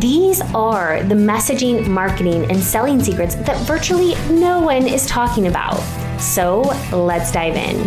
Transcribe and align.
These 0.00 0.42
are 0.54 1.02
the 1.04 1.14
messaging, 1.14 1.88
marketing, 1.88 2.50
and 2.50 2.62
selling 2.62 3.02
secrets 3.02 3.34
that 3.34 3.56
virtually 3.66 4.14
no 4.28 4.60
one 4.60 4.86
is 4.86 5.06
talking 5.06 5.46
about. 5.46 5.80
So 6.20 6.60
let's 6.92 7.32
dive 7.32 7.56
in. 7.56 7.78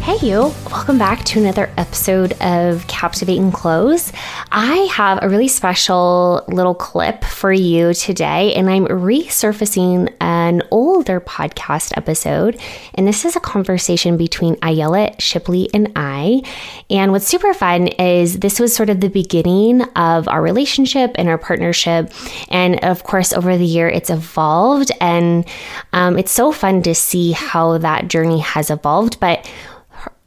Hey, 0.00 0.26
you. 0.26 0.54
Welcome 0.70 0.96
back 0.96 1.22
to 1.24 1.38
another 1.38 1.70
episode 1.76 2.32
of 2.40 2.86
Captivate 2.86 3.38
and 3.38 3.52
Close. 3.52 4.10
I 4.52 4.78
have 4.92 5.20
a 5.22 5.28
really 5.28 5.46
special 5.46 6.44
little 6.48 6.74
clip 6.74 7.22
for 7.22 7.52
you 7.52 7.94
today, 7.94 8.52
and 8.54 8.68
I'm 8.68 8.84
resurfacing 8.86 10.12
an 10.20 10.62
older 10.72 11.20
podcast 11.20 11.96
episode. 11.96 12.60
And 12.94 13.06
this 13.06 13.24
is 13.24 13.36
a 13.36 13.40
conversation 13.40 14.16
between 14.16 14.56
Ayelet 14.56 15.20
Shipley 15.20 15.68
and 15.72 15.92
I. 15.94 16.42
And 16.90 17.12
what's 17.12 17.28
super 17.28 17.54
fun 17.54 17.86
is 17.86 18.40
this 18.40 18.58
was 18.58 18.74
sort 18.74 18.90
of 18.90 19.00
the 19.00 19.08
beginning 19.08 19.82
of 19.94 20.26
our 20.26 20.42
relationship 20.42 21.12
and 21.14 21.28
our 21.28 21.38
partnership. 21.38 22.12
And 22.48 22.82
of 22.84 23.04
course, 23.04 23.32
over 23.32 23.56
the 23.56 23.64
year, 23.64 23.88
it's 23.88 24.10
evolved, 24.10 24.90
and 25.00 25.46
um, 25.92 26.18
it's 26.18 26.32
so 26.32 26.50
fun 26.50 26.82
to 26.82 26.94
see 26.96 27.30
how 27.32 27.78
that 27.78 28.08
journey 28.08 28.40
has 28.40 28.68
evolved. 28.68 29.20
But 29.20 29.48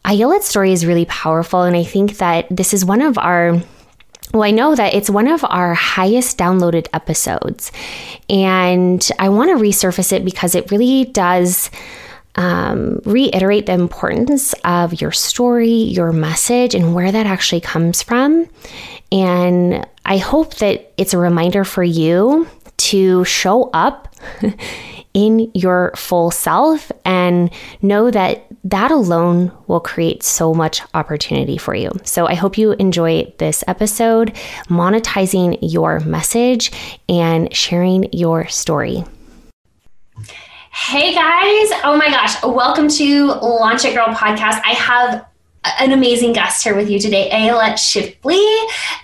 Ayelet's 0.06 0.46
story 0.46 0.72
is 0.72 0.86
really 0.86 1.06
powerful, 1.06 1.64
and 1.64 1.76
I 1.76 1.84
think 1.84 2.20
that 2.20 2.48
this 2.50 2.74
is 2.74 2.86
one 2.86 3.02
of 3.02 3.18
our 3.18 3.62
well, 4.34 4.44
I 4.44 4.52
know 4.52 4.76
that 4.76 4.96
it's 4.96 5.10
one 5.10 5.28
of 5.28 5.46
our 5.48 5.76
highest 5.76 6.38
downloaded 6.40 6.88
episodes, 6.92 7.72
and 8.30 9.08
I 9.20 9.30
want 9.30 9.52
to 9.52 9.64
resurface 9.64 10.12
it 10.12 10.26
because 10.26 10.56
it 10.56 10.72
really 10.72 11.06
does 11.06 11.70
um, 12.36 13.00
reiterate 13.06 13.68
the 13.68 13.74
importance 13.74 14.54
of 14.66 15.00
your 15.00 15.12
story, 15.12 15.70
your 15.70 16.12
message, 16.12 16.74
and 16.74 16.96
where 16.96 17.12
that 17.12 17.28
actually 17.28 17.62
comes 17.62 18.02
from. 18.02 18.50
And 19.12 19.86
I 20.06 20.18
hope 20.18 20.56
that 20.56 20.92
it's 20.98 21.14
a 21.14 21.20
reminder 21.20 21.64
for 21.64 21.84
you 21.84 22.48
to 22.78 23.24
show 23.26 23.70
up 23.72 24.16
in 25.14 25.52
your 25.54 25.92
full 25.96 26.32
self 26.32 26.92
and 27.06 27.52
know 27.82 28.10
that 28.10 28.46
that 28.64 28.92
alone 28.92 29.52
will 29.68 29.80
create 29.80 30.24
so 30.24 30.54
much 30.54 30.82
opportunity 30.94 31.58
for 31.58 31.76
you. 31.76 31.92
So 32.04 32.28
I 32.28 32.34
hope 32.34 32.58
you 32.58 32.72
enjoy 32.74 33.32
this 33.38 33.64
episode, 33.68 34.34
monetizing 34.68 35.60
your 35.62 36.00
message 36.02 36.72
and 37.08 37.54
sharing 37.56 38.12
your 38.12 38.48
story. 38.48 39.04
Hey 40.72 41.14
guys, 41.14 41.70
oh 41.84 41.96
my 41.96 42.10
gosh, 42.10 42.42
welcome 42.44 42.88
to 42.88 43.28
Launch 43.28 43.86
It 43.86 43.94
Girl 43.94 44.08
podcast. 44.08 44.60
I 44.66 44.74
have 44.76 45.26
an 45.66 45.92
amazing 45.92 46.34
guest 46.34 46.64
here 46.64 46.76
with 46.76 46.90
you 46.90 47.00
today, 47.00 47.30
Ayelet 47.32 47.78
Shipley. 47.78 48.44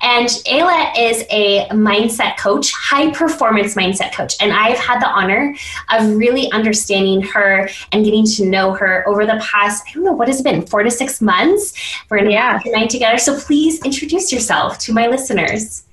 And 0.01 0.27
Ayelet 0.27 0.93
is 0.97 1.23
a 1.29 1.67
mindset 1.69 2.37
coach, 2.37 2.71
high 2.73 3.11
performance 3.11 3.75
mindset 3.75 4.13
coach. 4.13 4.35
And 4.41 4.51
I've 4.51 4.77
had 4.77 4.99
the 4.99 5.07
honor 5.07 5.55
of 5.91 6.15
really 6.15 6.51
understanding 6.51 7.21
her 7.21 7.69
and 7.91 8.03
getting 8.03 8.25
to 8.25 8.45
know 8.45 8.73
her 8.73 9.07
over 9.07 9.25
the 9.25 9.39
past, 9.41 9.85
I 9.87 9.93
don't 9.93 10.03
know, 10.03 10.13
what 10.13 10.27
has 10.27 10.41
it 10.41 10.43
been, 10.43 10.65
four 10.65 10.83
to 10.83 10.91
six 10.91 11.21
months? 11.21 11.73
We're 12.09 12.17
going 12.17 12.29
to 12.29 12.33
yeah. 12.33 12.61
be 12.61 12.71
night 12.71 12.89
together. 12.89 13.17
So 13.17 13.39
please 13.39 13.83
introduce 13.85 14.31
yourself 14.31 14.79
to 14.79 14.93
my 14.93 15.07
listeners. 15.07 15.85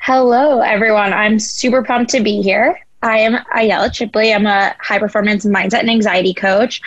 Hello, 0.00 0.60
everyone. 0.60 1.12
I'm 1.12 1.38
super 1.38 1.82
pumped 1.82 2.10
to 2.12 2.22
be 2.22 2.40
here. 2.40 2.80
I 3.02 3.18
am 3.18 3.44
Ayelet 3.54 3.94
Shipley. 3.94 4.32
I'm 4.32 4.46
a 4.46 4.74
high 4.80 4.98
performance 4.98 5.44
mindset 5.44 5.80
and 5.80 5.90
anxiety 5.90 6.32
coach. 6.32 6.80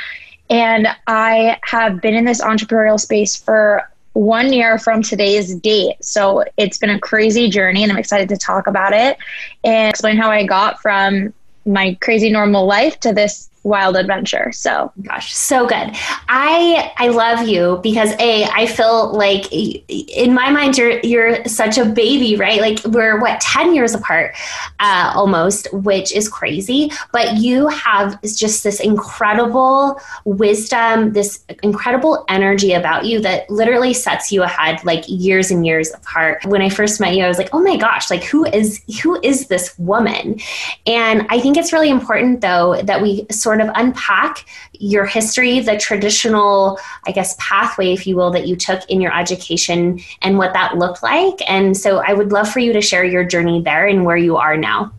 And 0.49 0.87
I 1.07 1.59
have 1.63 2.01
been 2.01 2.15
in 2.15 2.25
this 2.25 2.41
entrepreneurial 2.41 2.99
space 2.99 3.35
for 3.35 3.89
one 4.13 4.51
year 4.51 4.77
from 4.79 5.01
today's 5.01 5.55
date. 5.55 6.03
So 6.03 6.43
it's 6.57 6.77
been 6.77 6.89
a 6.89 6.99
crazy 6.99 7.49
journey, 7.49 7.83
and 7.83 7.91
I'm 7.91 7.97
excited 7.97 8.29
to 8.29 8.37
talk 8.37 8.67
about 8.67 8.93
it 8.93 9.17
and 9.63 9.89
explain 9.89 10.17
how 10.17 10.29
I 10.31 10.45
got 10.45 10.81
from 10.81 11.33
my 11.65 11.97
crazy 12.01 12.29
normal 12.29 12.65
life 12.65 12.99
to 13.01 13.13
this 13.13 13.48
wild 13.63 13.97
adventure. 13.97 14.51
So 14.51 14.91
gosh, 15.03 15.33
so 15.33 15.67
good. 15.67 15.91
I 16.29 16.91
I 16.97 17.09
love 17.09 17.47
you 17.47 17.79
because 17.83 18.11
a 18.19 18.45
I 18.45 18.65
feel 18.65 19.11
like 19.13 19.51
in 19.51 20.33
my 20.33 20.49
mind 20.49 20.77
you're 20.77 20.99
you're 21.01 21.45
such 21.45 21.77
a 21.77 21.85
baby, 21.85 22.35
right? 22.35 22.61
Like 22.61 22.83
we're 22.85 23.19
what 23.19 23.41
10 23.41 23.73
years 23.73 23.93
apart 23.93 24.35
uh, 24.79 25.11
almost, 25.15 25.71
which 25.73 26.13
is 26.13 26.29
crazy, 26.29 26.91
but 27.11 27.37
you 27.37 27.67
have 27.67 28.21
just 28.21 28.63
this 28.63 28.79
incredible 28.79 29.99
wisdom, 30.25 31.13
this 31.13 31.43
incredible 31.63 32.25
energy 32.29 32.73
about 32.73 33.05
you 33.05 33.19
that 33.21 33.49
literally 33.49 33.93
sets 33.93 34.31
you 34.31 34.43
ahead 34.43 34.83
like 34.85 35.03
years 35.07 35.51
and 35.51 35.65
years 35.65 35.93
apart. 35.93 36.45
When 36.45 36.61
I 36.61 36.69
first 36.69 36.99
met 36.99 37.13
you, 37.13 37.23
I 37.23 37.27
was 37.27 37.37
like, 37.37 37.49
"Oh 37.53 37.61
my 37.61 37.75
gosh, 37.75 38.09
like 38.09 38.23
who 38.23 38.45
is 38.45 38.81
who 39.03 39.19
is 39.21 39.47
this 39.47 39.77
woman?" 39.77 40.39
And 40.85 41.25
I 41.29 41.39
think 41.39 41.57
it's 41.57 41.73
really 41.73 41.89
important 41.89 42.41
though 42.41 42.81
that 42.83 43.01
we 43.01 43.25
sort 43.29 43.48
sort 43.49 43.61
of 43.61 43.69
unpack 43.73 44.45
your 44.73 45.07
history, 45.07 45.59
the 45.59 45.75
traditional, 45.75 46.79
I 47.07 47.11
guess, 47.11 47.35
pathway, 47.39 47.93
if 47.93 48.05
you 48.05 48.15
will, 48.15 48.29
that 48.29 48.45
you 48.45 48.55
took 48.55 48.87
in 48.91 49.01
your 49.01 49.11
education 49.17 49.99
and 50.21 50.37
what 50.37 50.53
that 50.53 50.77
looked 50.77 51.01
like. 51.01 51.39
And 51.49 51.75
so 51.75 51.97
I 51.97 52.13
would 52.13 52.31
love 52.31 52.47
for 52.47 52.59
you 52.59 52.71
to 52.73 52.81
share 52.81 53.03
your 53.03 53.23
journey 53.23 53.63
there 53.63 53.87
and 53.87 54.05
where 54.05 54.17
you 54.17 54.37
are 54.37 54.55
now. 54.55 54.93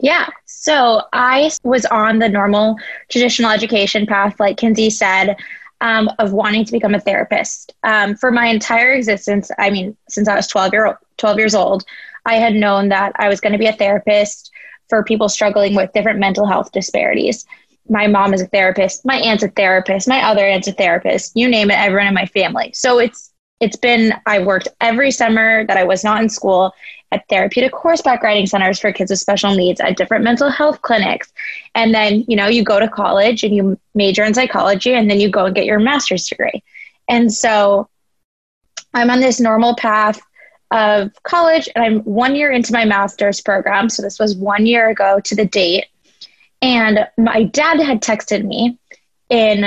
Yeah. 0.00 0.28
So 0.46 1.02
I 1.12 1.50
was 1.62 1.84
on 1.84 2.20
the 2.20 2.28
normal 2.30 2.76
traditional 3.10 3.50
education 3.50 4.06
path, 4.06 4.40
like 4.40 4.56
Kinsey 4.56 4.88
said, 4.88 5.36
um, 5.82 6.08
of 6.18 6.32
wanting 6.32 6.64
to 6.64 6.72
become 6.72 6.94
a 6.94 7.00
therapist. 7.00 7.74
Um, 7.82 8.16
for 8.16 8.30
my 8.30 8.46
entire 8.46 8.94
existence, 8.94 9.50
I 9.58 9.68
mean, 9.68 9.94
since 10.08 10.26
I 10.26 10.36
was 10.36 10.46
12, 10.46 10.72
year, 10.72 10.98
12 11.18 11.38
years 11.38 11.54
old, 11.54 11.84
I 12.24 12.36
had 12.36 12.54
known 12.54 12.88
that 12.88 13.12
I 13.16 13.28
was 13.28 13.42
going 13.42 13.52
to 13.52 13.58
be 13.58 13.66
a 13.66 13.74
therapist 13.74 14.51
for 14.88 15.04
people 15.04 15.28
struggling 15.28 15.74
with 15.74 15.92
different 15.92 16.18
mental 16.18 16.46
health 16.46 16.72
disparities. 16.72 17.44
My 17.88 18.06
mom 18.06 18.32
is 18.34 18.42
a 18.42 18.46
therapist, 18.46 19.04
my 19.04 19.16
aunt's 19.16 19.42
a 19.42 19.48
therapist, 19.48 20.06
my 20.08 20.22
other 20.22 20.44
aunt's 20.44 20.68
a 20.68 20.72
therapist, 20.72 21.32
you 21.34 21.48
name 21.48 21.70
it, 21.70 21.78
everyone 21.78 22.08
in 22.08 22.14
my 22.14 22.26
family. 22.26 22.72
So 22.74 22.98
it's 22.98 23.32
it's 23.60 23.76
been 23.76 24.12
I 24.26 24.40
worked 24.40 24.68
every 24.80 25.12
summer 25.12 25.64
that 25.66 25.76
I 25.76 25.84
was 25.84 26.02
not 26.02 26.20
in 26.20 26.28
school 26.28 26.72
at 27.12 27.28
therapeutic 27.28 27.72
horseback 27.72 28.22
riding 28.22 28.46
centers 28.46 28.80
for 28.80 28.92
kids 28.92 29.10
with 29.10 29.20
special 29.20 29.54
needs 29.54 29.80
at 29.80 29.96
different 29.96 30.24
mental 30.24 30.50
health 30.50 30.82
clinics. 30.82 31.32
And 31.74 31.94
then, 31.94 32.24
you 32.26 32.34
know, 32.34 32.48
you 32.48 32.64
go 32.64 32.80
to 32.80 32.88
college 32.88 33.44
and 33.44 33.54
you 33.54 33.78
major 33.94 34.24
in 34.24 34.34
psychology 34.34 34.94
and 34.94 35.08
then 35.08 35.20
you 35.20 35.30
go 35.30 35.44
and 35.44 35.54
get 35.54 35.66
your 35.66 35.78
master's 35.78 36.26
degree. 36.26 36.64
And 37.08 37.32
so 37.32 37.88
I'm 38.94 39.10
on 39.10 39.20
this 39.20 39.38
normal 39.38 39.76
path 39.76 40.20
of 40.72 41.12
college 41.22 41.68
and 41.74 41.84
I'm 41.84 42.00
one 42.00 42.34
year 42.34 42.50
into 42.50 42.72
my 42.72 42.86
master's 42.86 43.40
program. 43.40 43.90
So 43.90 44.02
this 44.02 44.18
was 44.18 44.34
one 44.34 44.64
year 44.66 44.88
ago 44.88 45.20
to 45.20 45.36
the 45.36 45.44
date. 45.44 45.86
And 46.62 47.06
my 47.18 47.44
dad 47.44 47.78
had 47.78 48.00
texted 48.00 48.44
me 48.44 48.78
in 49.28 49.66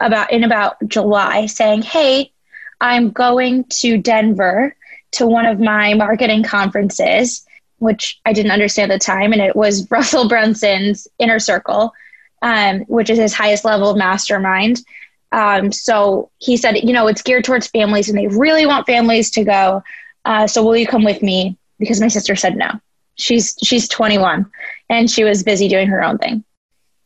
about 0.00 0.32
in 0.32 0.42
about 0.42 0.76
July 0.88 1.46
saying, 1.46 1.82
Hey, 1.82 2.32
I'm 2.80 3.10
going 3.10 3.64
to 3.80 3.96
Denver 3.96 4.74
to 5.12 5.26
one 5.26 5.46
of 5.46 5.60
my 5.60 5.94
marketing 5.94 6.42
conferences, 6.42 7.46
which 7.78 8.20
I 8.26 8.32
didn't 8.32 8.50
understand 8.50 8.90
at 8.90 9.00
the 9.00 9.04
time. 9.04 9.32
And 9.32 9.40
it 9.40 9.54
was 9.54 9.88
Russell 9.90 10.28
Brunson's 10.28 11.06
Inner 11.20 11.38
Circle, 11.38 11.92
um, 12.42 12.80
which 12.80 13.08
is 13.08 13.18
his 13.18 13.34
highest 13.34 13.64
level 13.64 13.94
mastermind. 13.94 14.80
Um, 15.30 15.70
so 15.72 16.30
he 16.38 16.56
said, 16.56 16.76
you 16.76 16.92
know, 16.92 17.06
it's 17.06 17.22
geared 17.22 17.44
towards 17.44 17.68
families 17.68 18.08
and 18.08 18.18
they 18.18 18.28
really 18.28 18.66
want 18.66 18.86
families 18.86 19.30
to 19.32 19.44
go. 19.44 19.82
Uh, 20.24 20.46
so 20.46 20.62
will 20.62 20.76
you 20.76 20.86
come 20.86 21.04
with 21.04 21.22
me? 21.22 21.58
Because 21.78 22.00
my 22.00 22.08
sister 22.08 22.36
said 22.36 22.56
no. 22.56 22.70
She's 23.16 23.56
she's 23.62 23.88
21 23.88 24.50
and 24.88 25.10
she 25.10 25.24
was 25.24 25.42
busy 25.42 25.68
doing 25.68 25.88
her 25.88 26.02
own 26.02 26.18
thing. 26.18 26.44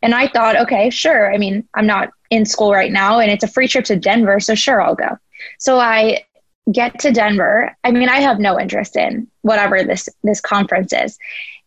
And 0.02 0.14
I 0.14 0.28
thought, 0.28 0.56
okay, 0.56 0.90
sure. 0.90 1.32
I 1.32 1.38
mean, 1.38 1.68
I'm 1.74 1.86
not 1.86 2.10
in 2.30 2.46
school 2.46 2.72
right 2.72 2.92
now 2.92 3.18
and 3.18 3.30
it's 3.30 3.44
a 3.44 3.48
free 3.48 3.68
trip 3.68 3.84
to 3.86 3.96
Denver, 3.96 4.40
so 4.40 4.54
sure, 4.54 4.80
I'll 4.80 4.94
go. 4.94 5.18
So 5.58 5.78
I 5.78 6.24
get 6.70 6.98
to 7.00 7.10
Denver. 7.10 7.76
I 7.84 7.90
mean, 7.90 8.08
I 8.08 8.20
have 8.20 8.38
no 8.38 8.60
interest 8.60 8.96
in 8.96 9.28
whatever 9.42 9.82
this 9.82 10.08
this 10.22 10.40
conference 10.40 10.92
is. 10.92 11.18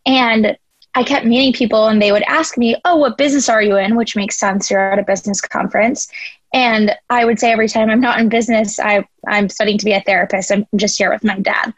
And 0.05 0.57
I 0.93 1.03
kept 1.03 1.25
meeting 1.25 1.53
people 1.53 1.87
and 1.87 2.01
they 2.01 2.11
would 2.11 2.23
ask 2.23 2.57
me, 2.57 2.75
"Oh, 2.85 2.97
what 2.97 3.17
business 3.17 3.49
are 3.49 3.61
you 3.61 3.77
in?" 3.77 3.95
which 3.95 4.15
makes 4.15 4.39
sense. 4.39 4.69
You're 4.69 4.91
at 4.93 4.99
a 4.99 5.03
business 5.03 5.41
conference. 5.41 6.07
And 6.53 6.95
I 7.09 7.25
would 7.25 7.39
say 7.39 7.51
every 7.51 7.69
time 7.69 7.89
I'm 7.89 8.01
not 8.01 8.19
in 8.19 8.29
business, 8.29 8.79
I, 8.79 9.07
I'm 9.27 9.49
studying 9.49 9.77
to 9.77 9.85
be 9.85 9.93
a 9.93 10.01
therapist. 10.01 10.51
I'm 10.51 10.67
just 10.75 10.97
here 10.97 11.11
with 11.11 11.23
my 11.23 11.39
dad. 11.39 11.73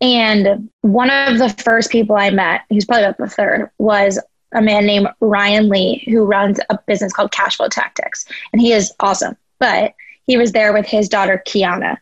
And 0.00 0.68
one 0.80 1.10
of 1.10 1.38
the 1.38 1.48
first 1.62 1.90
people 1.90 2.16
I 2.16 2.30
met, 2.30 2.62
who's 2.68 2.84
probably 2.84 3.04
about 3.04 3.18
the 3.18 3.28
third, 3.28 3.70
was 3.78 4.18
a 4.52 4.60
man 4.60 4.84
named 4.84 5.08
Ryan 5.20 5.68
Lee, 5.68 6.04
who 6.10 6.24
runs 6.24 6.60
a 6.68 6.78
business 6.86 7.12
called 7.12 7.30
Cashflow 7.30 7.70
Tactics. 7.70 8.26
And 8.52 8.60
he 8.60 8.72
is 8.72 8.92
awesome. 9.00 9.36
But 9.58 9.94
he 10.26 10.36
was 10.36 10.52
there 10.52 10.72
with 10.72 10.86
his 10.86 11.08
daughter, 11.08 11.42
Kiana. 11.46 11.98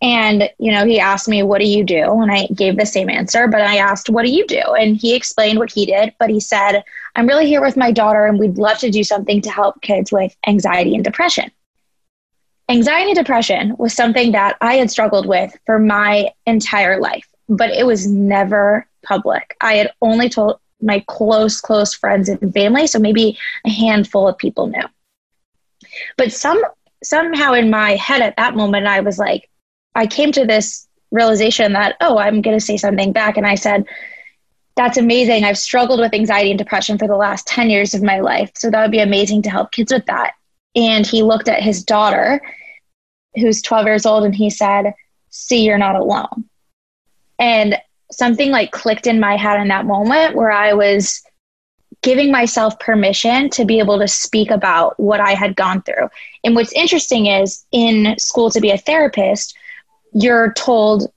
And, 0.00 0.50
you 0.58 0.72
know, 0.72 0.84
he 0.84 0.98
asked 0.98 1.28
me, 1.28 1.42
What 1.42 1.60
do 1.60 1.68
you 1.68 1.84
do? 1.84 2.20
And 2.22 2.30
I 2.32 2.46
gave 2.46 2.76
the 2.76 2.86
same 2.86 3.08
answer, 3.08 3.46
but 3.46 3.60
I 3.60 3.76
asked, 3.76 4.10
What 4.10 4.24
do 4.24 4.32
you 4.32 4.46
do? 4.46 4.60
And 4.60 4.96
he 4.96 5.14
explained 5.14 5.58
what 5.58 5.70
he 5.70 5.86
did, 5.86 6.14
but 6.18 6.30
he 6.30 6.40
said, 6.40 6.82
I'm 7.14 7.26
really 7.26 7.46
here 7.46 7.60
with 7.60 7.76
my 7.76 7.92
daughter 7.92 8.24
and 8.26 8.38
we'd 8.38 8.58
love 8.58 8.78
to 8.78 8.90
do 8.90 9.04
something 9.04 9.40
to 9.42 9.50
help 9.50 9.82
kids 9.82 10.10
with 10.10 10.34
anxiety 10.46 10.94
and 10.94 11.04
depression. 11.04 11.50
Anxiety 12.68 13.10
and 13.10 13.16
depression 13.16 13.76
was 13.78 13.92
something 13.92 14.32
that 14.32 14.56
I 14.60 14.74
had 14.74 14.90
struggled 14.90 15.26
with 15.26 15.54
for 15.66 15.78
my 15.78 16.30
entire 16.46 17.00
life, 17.00 17.28
but 17.48 17.70
it 17.70 17.84
was 17.86 18.06
never 18.06 18.86
public. 19.02 19.56
I 19.60 19.74
had 19.74 19.92
only 20.00 20.28
told 20.28 20.58
my 20.80 21.04
close, 21.06 21.60
close 21.60 21.94
friends 21.94 22.28
and 22.28 22.52
family, 22.52 22.86
so 22.86 22.98
maybe 22.98 23.38
a 23.66 23.70
handful 23.70 24.26
of 24.26 24.38
people 24.38 24.68
knew. 24.68 24.84
But 26.16 26.32
some 26.32 26.62
somehow 27.02 27.52
in 27.52 27.70
my 27.70 27.96
head 27.96 28.22
at 28.22 28.36
that 28.36 28.56
moment, 28.56 28.86
I 28.86 29.00
was 29.00 29.18
like, 29.18 29.50
I 29.94 30.06
came 30.06 30.32
to 30.32 30.46
this 30.46 30.86
realization 31.10 31.72
that, 31.74 31.96
oh, 32.00 32.16
I'm 32.16 32.42
going 32.42 32.58
to 32.58 32.64
say 32.64 32.76
something 32.76 33.12
back. 33.12 33.36
And 33.36 33.46
I 33.46 33.56
said, 33.56 33.84
that's 34.76 34.96
amazing. 34.96 35.44
I've 35.44 35.58
struggled 35.58 36.00
with 36.00 36.14
anxiety 36.14 36.50
and 36.50 36.58
depression 36.58 36.98
for 36.98 37.06
the 37.06 37.16
last 37.16 37.46
10 37.46 37.70
years 37.70 37.94
of 37.94 38.02
my 38.02 38.20
life. 38.20 38.50
So 38.54 38.70
that 38.70 38.80
would 38.80 38.90
be 38.90 39.00
amazing 39.00 39.42
to 39.42 39.50
help 39.50 39.72
kids 39.72 39.92
with 39.92 40.06
that. 40.06 40.32
And 40.74 41.06
he 41.06 41.22
looked 41.22 41.48
at 41.48 41.62
his 41.62 41.84
daughter, 41.84 42.40
who's 43.34 43.60
12 43.60 43.86
years 43.86 44.06
old, 44.06 44.24
and 44.24 44.34
he 44.34 44.48
said, 44.50 44.94
See, 45.28 45.64
you're 45.64 45.78
not 45.78 45.96
alone. 45.96 46.44
And 47.38 47.76
something 48.10 48.50
like 48.50 48.70
clicked 48.70 49.06
in 49.06 49.20
my 49.20 49.36
head 49.36 49.60
in 49.60 49.68
that 49.68 49.86
moment 49.86 50.36
where 50.36 50.50
I 50.50 50.74
was 50.74 51.22
giving 52.02 52.30
myself 52.30 52.78
permission 52.78 53.48
to 53.50 53.64
be 53.64 53.78
able 53.78 53.98
to 53.98 54.08
speak 54.08 54.50
about 54.50 54.98
what 54.98 55.20
I 55.20 55.32
had 55.32 55.56
gone 55.56 55.82
through. 55.82 56.08
And 56.44 56.54
what's 56.54 56.72
interesting 56.72 57.26
is 57.26 57.64
in 57.72 58.18
school 58.18 58.50
to 58.50 58.60
be 58.60 58.70
a 58.70 58.78
therapist, 58.78 59.56
you're 60.12 60.52
told 60.54 61.10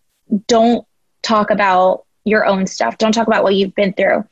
don't 0.48 0.86
talk 1.22 1.50
about 1.50 2.05
your 2.26 2.46
own 2.46 2.68
stuff. 2.68 2.98
Don't 2.98 3.14
talk 3.14 3.28
about 3.28 3.44
what 3.44 3.56
you've 3.56 3.76
been 3.76 3.94
through. 3.94 4.26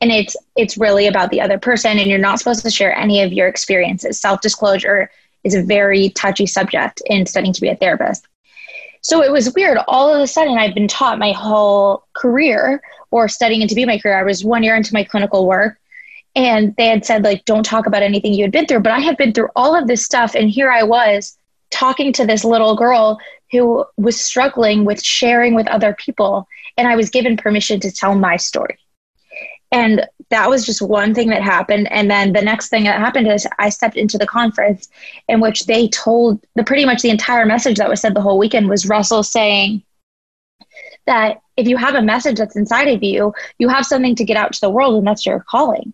And 0.00 0.10
it's 0.10 0.36
it's 0.56 0.76
really 0.76 1.06
about 1.06 1.30
the 1.30 1.40
other 1.40 1.58
person 1.58 1.98
and 1.98 2.10
you're 2.10 2.18
not 2.18 2.38
supposed 2.38 2.62
to 2.64 2.70
share 2.70 2.94
any 2.94 3.22
of 3.22 3.32
your 3.32 3.46
experiences. 3.46 4.18
Self-disclosure 4.18 5.10
is 5.44 5.54
a 5.54 5.62
very 5.62 6.08
touchy 6.10 6.46
subject 6.46 7.00
in 7.06 7.26
studying 7.26 7.52
to 7.52 7.60
be 7.60 7.68
a 7.68 7.76
therapist. 7.76 8.26
So 9.02 9.22
it 9.22 9.30
was 9.30 9.54
weird. 9.54 9.78
All 9.86 10.12
of 10.12 10.20
a 10.20 10.26
sudden, 10.26 10.56
I've 10.56 10.74
been 10.74 10.88
taught 10.88 11.18
my 11.18 11.32
whole 11.32 12.04
career 12.14 12.82
or 13.10 13.28
studying 13.28 13.60
into 13.60 13.74
be 13.74 13.84
my 13.84 13.98
career. 13.98 14.18
I 14.18 14.22
was 14.24 14.44
one 14.44 14.62
year 14.62 14.74
into 14.74 14.94
my 14.94 15.04
clinical 15.04 15.46
work 15.46 15.78
and 16.34 16.74
they 16.76 16.86
had 16.86 17.04
said, 17.04 17.22
like, 17.22 17.44
don't 17.44 17.64
talk 17.64 17.86
about 17.86 18.02
anything 18.02 18.32
you 18.32 18.44
had 18.44 18.50
been 18.50 18.66
through. 18.66 18.80
But 18.80 18.92
I 18.92 19.00
had 19.00 19.16
been 19.16 19.32
through 19.32 19.50
all 19.54 19.76
of 19.76 19.86
this 19.86 20.04
stuff. 20.04 20.34
And 20.34 20.50
here 20.50 20.70
I 20.70 20.82
was 20.82 21.36
talking 21.70 22.12
to 22.14 22.26
this 22.26 22.44
little 22.44 22.74
girl 22.74 23.20
who 23.52 23.84
was 23.96 24.20
struggling 24.20 24.84
with 24.84 25.02
sharing 25.02 25.54
with 25.54 25.68
other 25.68 25.94
people. 25.94 26.48
And 26.76 26.88
I 26.88 26.96
was 26.96 27.10
given 27.10 27.36
permission 27.36 27.80
to 27.80 27.90
tell 27.92 28.14
my 28.14 28.36
story. 28.36 28.78
And 29.70 30.06
that 30.30 30.48
was 30.48 30.64
just 30.64 30.80
one 30.80 31.14
thing 31.14 31.30
that 31.30 31.42
happened. 31.42 31.90
And 31.90 32.10
then 32.10 32.32
the 32.32 32.42
next 32.42 32.68
thing 32.68 32.84
that 32.84 33.00
happened 33.00 33.28
is 33.28 33.46
I 33.58 33.70
stepped 33.70 33.96
into 33.96 34.18
the 34.18 34.26
conference 34.26 34.88
in 35.28 35.40
which 35.40 35.66
they 35.66 35.88
told 35.88 36.44
the 36.54 36.64
pretty 36.64 36.84
much 36.84 37.02
the 37.02 37.10
entire 37.10 37.44
message 37.44 37.78
that 37.78 37.88
was 37.88 38.00
said 38.00 38.14
the 38.14 38.20
whole 38.20 38.38
weekend 38.38 38.68
was 38.68 38.86
Russell 38.86 39.22
saying 39.22 39.82
that 41.06 41.40
if 41.56 41.66
you 41.66 41.76
have 41.76 41.94
a 41.94 42.02
message 42.02 42.38
that's 42.38 42.56
inside 42.56 42.88
of 42.88 43.02
you, 43.02 43.32
you 43.58 43.68
have 43.68 43.84
something 43.84 44.14
to 44.16 44.24
get 44.24 44.36
out 44.36 44.52
to 44.52 44.60
the 44.60 44.70
world, 44.70 44.96
and 44.96 45.06
that's 45.06 45.26
your 45.26 45.44
calling. 45.48 45.92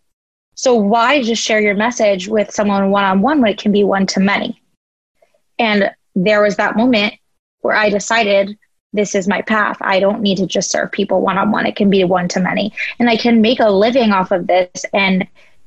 So 0.55 0.75
why 0.75 1.23
just 1.23 1.43
share 1.43 1.61
your 1.61 1.75
message 1.75 2.29
with 2.29 2.51
someone 2.51 2.91
one 2.91 3.05
on 3.05 3.23
one 3.23 3.41
when 3.41 3.51
it 3.51 3.59
can 3.59 3.73
be 3.73 3.85
one 3.85 4.07
to 4.09 4.21
many? 4.21 4.61
And 5.59 5.91
there 6.15 6.43
was 6.43 6.57
that 6.57 6.77
moment 6.77 7.15
where 7.61 7.75
I 7.75 7.89
decided 7.89 8.59
this 8.93 9.15
is 9.15 9.29
my 9.29 9.43
path. 9.43 9.77
I 9.81 10.01
don't 10.01 10.21
need 10.21 10.39
to 10.39 10.47
just 10.47 10.71
serve 10.71 10.91
people 10.91 11.21
one 11.21 11.39
on 11.39 11.53
one. 11.53 11.67
It 11.67 11.77
can 11.77 11.91
be 11.91 12.03
one 12.05 12.29
to 12.29 12.41
many. 12.41 12.73
And 12.99 13.09
I 13.09 13.17
can 13.17 13.41
make 13.41 13.61
a 13.61 13.71
living 13.71 14.11
off 14.13 14.31
of 14.31 14.47
this 14.47 14.85
and 14.93 15.27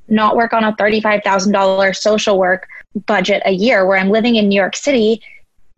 not 0.10 0.36
work 0.36 0.54
on 0.54 0.64
a 0.64 0.74
$35,000 0.74 1.96
social 1.96 2.38
work 2.38 2.68
budget 3.06 3.42
a 3.46 3.52
year 3.52 3.86
where 3.86 3.98
I'm 3.98 4.10
living 4.10 4.36
in 4.36 4.50
New 4.50 4.60
York 4.60 4.76
City 4.76 5.22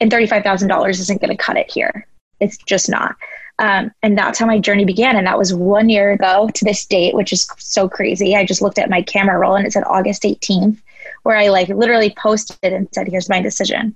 and 0.01 0.11
$35,000 0.11 0.89
isn't 0.89 1.21
going 1.21 1.35
to 1.35 1.43
cut 1.43 1.57
it 1.57 1.71
here. 1.71 2.07
It's 2.39 2.57
just 2.57 2.89
not. 2.89 3.15
Um, 3.59 3.91
and 4.03 4.17
that's 4.17 4.39
how 4.39 4.45
my 4.45 4.59
journey 4.59 4.83
began. 4.83 5.15
And 5.15 5.27
that 5.27 5.37
was 5.37 5.53
one 5.53 5.87
year 5.87 6.11
ago 6.11 6.49
to 6.53 6.65
this 6.65 6.85
date, 6.85 7.15
which 7.15 7.31
is 7.31 7.47
so 7.57 7.87
crazy. 7.87 8.35
I 8.35 8.45
just 8.45 8.61
looked 8.61 8.79
at 8.79 8.89
my 8.89 9.01
camera 9.01 9.37
roll 9.37 9.55
and 9.55 9.65
it 9.65 9.71
said 9.71 9.83
August 9.85 10.23
18th, 10.23 10.81
where 11.23 11.37
I 11.37 11.47
like 11.47 11.69
literally 11.69 12.13
posted 12.17 12.73
and 12.73 12.89
said, 12.91 13.07
here's 13.07 13.29
my 13.29 13.41
decision. 13.41 13.95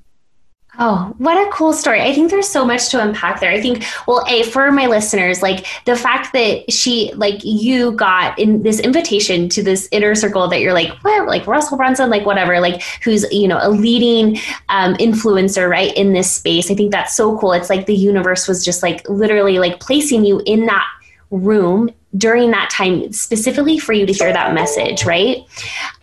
Oh, 0.81 1.13
what 1.17 1.35
a 1.35 1.51
cool 1.51 1.73
story. 1.73 2.01
I 2.01 2.13
think 2.13 2.31
there's 2.31 2.47
so 2.47 2.63
much 2.63 2.87
to 2.89 3.03
unpack 3.03 3.41
there. 3.41 3.51
I 3.51 3.59
think, 3.59 3.83
well, 4.07 4.23
A, 4.29 4.43
for 4.43 4.71
my 4.71 4.87
listeners, 4.87 5.41
like 5.41 5.65
the 5.83 5.95
fact 5.95 6.31
that 6.31 6.71
she, 6.71 7.11
like, 7.15 7.41
you 7.43 7.91
got 7.91 8.39
in 8.39 8.63
this 8.63 8.79
invitation 8.79 9.49
to 9.49 9.61
this 9.61 9.89
inner 9.91 10.15
circle 10.15 10.47
that 10.47 10.61
you're 10.61 10.71
like, 10.71 10.91
what, 11.03 11.27
like 11.27 11.45
Russell 11.47 11.75
Brunson, 11.75 12.09
like, 12.09 12.25
whatever, 12.25 12.61
like, 12.61 12.81
who's, 13.03 13.29
you 13.29 13.45
know, 13.45 13.59
a 13.61 13.69
leading 13.69 14.37
um, 14.69 14.95
influencer, 14.95 15.69
right, 15.69 15.93
in 15.97 16.13
this 16.13 16.31
space. 16.31 16.71
I 16.71 16.75
think 16.75 16.93
that's 16.93 17.13
so 17.13 17.37
cool. 17.39 17.51
It's 17.51 17.69
like 17.69 17.85
the 17.85 17.95
universe 17.95 18.47
was 18.47 18.63
just 18.63 18.81
like 18.81 19.07
literally 19.09 19.59
like 19.59 19.81
placing 19.81 20.23
you 20.23 20.41
in 20.45 20.65
that 20.67 20.87
room 21.29 21.89
during 22.17 22.51
that 22.51 22.69
time 22.69 23.11
specifically 23.11 23.77
for 23.77 23.91
you 23.91 24.05
to 24.05 24.13
hear 24.13 24.31
that 24.31 24.53
message, 24.53 25.05
right? 25.05 25.43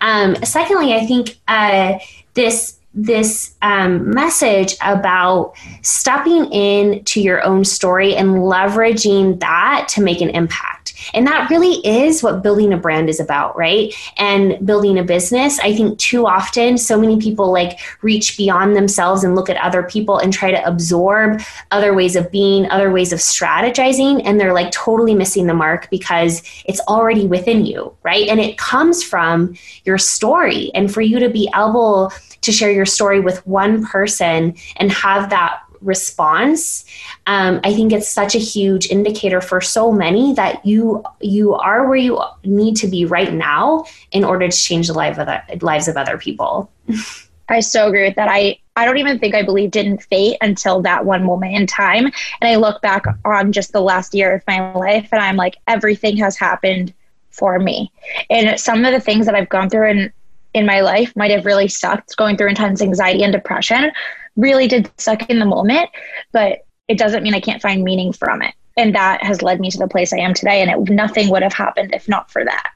Um, 0.02 0.36
secondly, 0.44 0.92
I 0.92 1.06
think 1.06 1.38
uh, 1.48 1.98
this 2.34 2.75
this 2.96 3.54
um, 3.60 4.10
message 4.10 4.74
about 4.80 5.52
stepping 5.82 6.50
into 6.50 7.20
your 7.20 7.44
own 7.44 7.64
story 7.64 8.16
and 8.16 8.30
leveraging 8.30 9.38
that 9.40 9.86
to 9.90 10.00
make 10.00 10.22
an 10.22 10.30
impact. 10.30 10.75
And 11.14 11.26
that 11.26 11.50
really 11.50 11.74
is 11.86 12.22
what 12.22 12.42
building 12.42 12.72
a 12.72 12.76
brand 12.76 13.08
is 13.08 13.20
about, 13.20 13.56
right? 13.56 13.94
And 14.16 14.64
building 14.66 14.98
a 14.98 15.04
business. 15.04 15.58
I 15.60 15.74
think 15.74 15.98
too 15.98 16.26
often, 16.26 16.78
so 16.78 16.98
many 16.98 17.18
people 17.18 17.52
like 17.52 17.78
reach 18.02 18.36
beyond 18.36 18.76
themselves 18.76 19.24
and 19.24 19.34
look 19.34 19.50
at 19.50 19.56
other 19.58 19.82
people 19.82 20.18
and 20.18 20.32
try 20.32 20.50
to 20.50 20.66
absorb 20.66 21.40
other 21.70 21.94
ways 21.94 22.16
of 22.16 22.30
being, 22.30 22.70
other 22.70 22.90
ways 22.90 23.12
of 23.12 23.18
strategizing. 23.18 24.22
And 24.24 24.40
they're 24.40 24.54
like 24.54 24.70
totally 24.70 25.14
missing 25.14 25.46
the 25.46 25.54
mark 25.54 25.88
because 25.90 26.42
it's 26.64 26.80
already 26.88 27.26
within 27.26 27.66
you, 27.66 27.94
right? 28.02 28.28
And 28.28 28.40
it 28.40 28.58
comes 28.58 29.02
from 29.02 29.54
your 29.84 29.98
story. 29.98 30.70
And 30.74 30.92
for 30.92 31.00
you 31.00 31.18
to 31.18 31.28
be 31.28 31.48
able 31.54 32.12
to 32.42 32.52
share 32.52 32.70
your 32.70 32.86
story 32.86 33.20
with 33.20 33.44
one 33.46 33.84
person 33.84 34.54
and 34.76 34.92
have 34.92 35.30
that 35.30 35.60
response. 35.86 36.84
Um, 37.26 37.60
i 37.64 37.72
think 37.72 37.92
it's 37.92 38.08
such 38.08 38.34
a 38.34 38.38
huge 38.38 38.88
indicator 38.90 39.40
for 39.40 39.60
so 39.60 39.92
many 39.92 40.34
that 40.34 40.64
you 40.66 41.02
you 41.20 41.54
are 41.54 41.86
where 41.86 41.96
you 41.96 42.20
need 42.44 42.76
to 42.76 42.88
be 42.88 43.04
right 43.04 43.32
now 43.32 43.84
in 44.10 44.24
order 44.24 44.48
to 44.48 44.56
change 44.56 44.88
the 44.88 44.94
life 44.94 45.18
of 45.18 45.26
the, 45.26 45.64
lives 45.64 45.88
of 45.88 45.96
other 45.96 46.18
people. 46.18 46.70
I 47.48 47.60
so 47.60 47.86
agree 47.86 48.02
with 48.02 48.16
that. 48.16 48.28
I 48.28 48.58
i 48.74 48.84
don't 48.84 48.98
even 48.98 49.18
think 49.18 49.34
i 49.34 49.42
believed 49.42 49.76
in 49.76 49.98
fate 49.98 50.36
until 50.40 50.82
that 50.82 51.04
one 51.04 51.24
moment 51.24 51.54
in 51.54 51.66
time. 51.66 52.06
And 52.06 52.48
i 52.50 52.56
look 52.56 52.82
back 52.82 53.04
on 53.24 53.52
just 53.52 53.72
the 53.72 53.80
last 53.80 54.14
year 54.14 54.34
of 54.34 54.42
my 54.46 54.74
life 54.74 55.08
and 55.12 55.22
i'm 55.22 55.36
like 55.36 55.56
everything 55.66 56.16
has 56.18 56.36
happened 56.36 56.92
for 57.30 57.58
me. 57.58 57.92
And 58.30 58.58
some 58.58 58.84
of 58.84 58.92
the 58.92 59.00
things 59.00 59.26
that 59.26 59.34
i've 59.34 59.48
gone 59.48 59.70
through 59.70 59.90
in, 59.90 60.12
in 60.54 60.66
my 60.66 60.80
life 60.80 61.14
might 61.16 61.30
have 61.30 61.46
really 61.46 61.68
sucked 61.68 62.16
going 62.16 62.36
through 62.36 62.48
intense 62.48 62.82
anxiety 62.82 63.22
and 63.22 63.32
depression 63.32 63.92
really 64.36 64.68
did 64.68 64.90
suck 64.98 65.28
in 65.30 65.38
the 65.38 65.46
moment 65.46 65.90
but 66.32 66.66
it 66.88 66.98
doesn't 66.98 67.22
mean 67.22 67.34
i 67.34 67.40
can't 67.40 67.62
find 67.62 67.82
meaning 67.82 68.12
from 68.12 68.42
it 68.42 68.54
and 68.76 68.94
that 68.94 69.22
has 69.22 69.42
led 69.42 69.60
me 69.60 69.70
to 69.70 69.78
the 69.78 69.88
place 69.88 70.12
i 70.12 70.18
am 70.18 70.34
today 70.34 70.62
and 70.62 70.70
it, 70.70 70.92
nothing 70.92 71.28
would 71.30 71.42
have 71.42 71.54
happened 71.54 71.94
if 71.94 72.08
not 72.08 72.30
for 72.30 72.44
that 72.44 72.70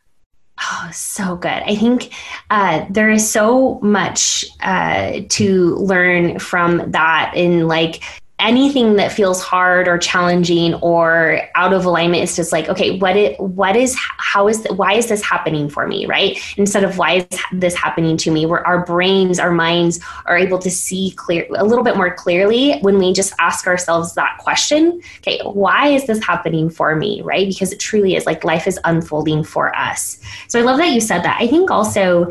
Oh, 0.63 0.91
so 0.93 1.37
good. 1.37 1.49
I 1.49 1.75
think 1.75 2.13
uh, 2.51 2.85
there 2.91 3.09
is 3.09 3.29
so 3.29 3.81
much 3.81 4.45
uh, 4.61 5.21
to 5.31 5.75
learn 5.77 6.39
from 6.39 6.91
that 6.91 7.33
in 7.35 7.67
like 7.67 8.03
anything 8.41 8.97
that 8.97 9.13
feels 9.13 9.43
hard 9.43 9.87
or 9.87 9.99
challenging 9.99 10.75
or 10.75 11.41
out 11.55 11.73
of 11.73 11.85
alignment 11.85 12.23
is 12.23 12.35
just 12.37 12.53
like 12.53 12.69
okay 12.69 12.99
what 12.99 13.17
it 13.17 13.39
what 13.39 13.77
is 13.77 13.97
how 13.99 14.49
is 14.49 14.67
why 14.77 14.95
is 14.95 15.09
this 15.09 15.23
happening 15.23 15.69
for 15.69 15.87
me 15.87 16.07
right? 16.07 16.39
Instead 16.57 16.85
of 16.85 16.99
why 16.99 17.17
is 17.17 17.27
this 17.53 17.75
happening 17.75 18.17
to 18.17 18.31
me 18.31 18.47
where 18.47 18.67
our 18.67 18.85
brains 18.85 19.39
our 19.39 19.53
minds 19.53 20.01
are 20.27 20.37
able 20.37 20.59
to 20.59 20.71
see 20.71 21.13
clear 21.17 21.47
a 21.57 21.65
little 21.65 21.85
bit 21.85 21.97
more 21.97 22.15
clearly 22.15 22.79
when 22.81 22.99
we 22.99 23.13
just 23.13 23.33
ask 23.39 23.67
ourselves 23.67 24.15
that 24.15 24.39
question 24.39 25.01
okay 25.19 25.41
why 25.45 25.89
is 25.89 26.07
this 26.07 26.23
happening 26.25 26.69
for 26.71 26.97
me 26.97 27.23
right? 27.23 27.47
Because 27.47 27.73
it 27.73 27.81
truly 27.81 28.17
is 28.17 28.27
like 28.27 28.45
life 28.45 28.67
is 28.67 28.79
unfolding 28.85 29.45
for 29.45 29.75
us. 29.77 30.19
So 30.49 30.59
i 30.59 30.63
love 30.63 30.79
that 30.79 30.93
you 30.93 31.01
said 31.01 31.23
that. 31.23 31.41
I 31.41 31.47
think 31.47 31.71
also 31.71 32.31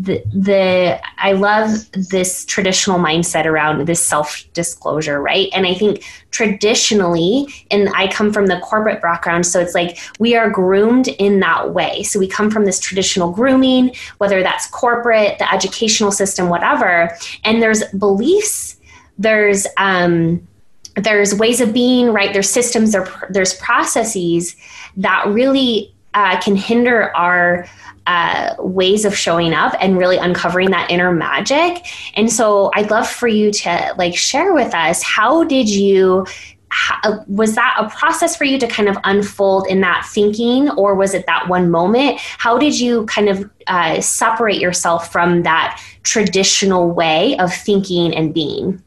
the, 0.00 0.22
the 0.32 1.00
I 1.18 1.32
love 1.32 1.90
this 1.92 2.44
traditional 2.44 3.00
mindset 3.00 3.46
around 3.46 3.86
this 3.86 4.00
self 4.00 4.44
disclosure, 4.52 5.20
right? 5.20 5.48
And 5.52 5.66
I 5.66 5.74
think 5.74 6.04
traditionally, 6.30 7.48
and 7.70 7.88
I 7.94 8.06
come 8.06 8.32
from 8.32 8.46
the 8.46 8.60
corporate 8.60 9.02
background, 9.02 9.44
so 9.44 9.58
it's 9.58 9.74
like 9.74 9.98
we 10.20 10.36
are 10.36 10.50
groomed 10.50 11.08
in 11.08 11.40
that 11.40 11.74
way. 11.74 12.04
So 12.04 12.20
we 12.20 12.28
come 12.28 12.48
from 12.48 12.64
this 12.64 12.78
traditional 12.78 13.32
grooming, 13.32 13.94
whether 14.18 14.40
that's 14.42 14.68
corporate, 14.70 15.38
the 15.40 15.52
educational 15.52 16.12
system, 16.12 16.48
whatever, 16.48 17.16
and 17.44 17.60
there's 17.60 17.82
beliefs, 17.94 18.76
there's 19.18 19.66
um, 19.78 20.46
there's 20.94 21.34
ways 21.34 21.60
of 21.60 21.72
being, 21.72 22.12
right? 22.12 22.32
There's 22.32 22.50
systems, 22.50 22.94
there's 23.30 23.54
processes 23.54 24.54
that 24.96 25.26
really 25.26 25.94
uh, 26.14 26.40
can 26.40 26.56
hinder 26.56 27.14
our 27.16 27.66
uh, 28.06 28.54
ways 28.58 29.04
of 29.04 29.16
showing 29.16 29.52
up 29.52 29.74
and 29.80 29.98
really 29.98 30.16
uncovering 30.16 30.70
that 30.70 30.90
inner 30.90 31.12
magic. 31.12 31.86
And 32.14 32.32
so 32.32 32.70
I'd 32.74 32.90
love 32.90 33.08
for 33.08 33.28
you 33.28 33.50
to 33.50 33.94
like 33.98 34.16
share 34.16 34.54
with 34.54 34.74
us 34.74 35.02
how 35.02 35.44
did 35.44 35.68
you 35.68 36.26
how, 36.70 37.24
was 37.28 37.54
that 37.54 37.76
a 37.78 37.88
process 37.88 38.36
for 38.36 38.44
you 38.44 38.58
to 38.58 38.66
kind 38.66 38.88
of 38.90 38.98
unfold 39.04 39.66
in 39.68 39.80
that 39.80 40.06
thinking 40.06 40.68
or 40.70 40.94
was 40.94 41.14
it 41.14 41.24
that 41.26 41.48
one 41.48 41.70
moment? 41.70 42.18
How 42.20 42.58
did 42.58 42.78
you 42.78 43.06
kind 43.06 43.28
of 43.30 43.50
uh, 43.66 44.00
separate 44.02 44.58
yourself 44.58 45.10
from 45.10 45.44
that 45.44 45.82
traditional 46.02 46.90
way 46.90 47.38
of 47.38 47.54
thinking 47.54 48.14
and 48.14 48.34
being? 48.34 48.82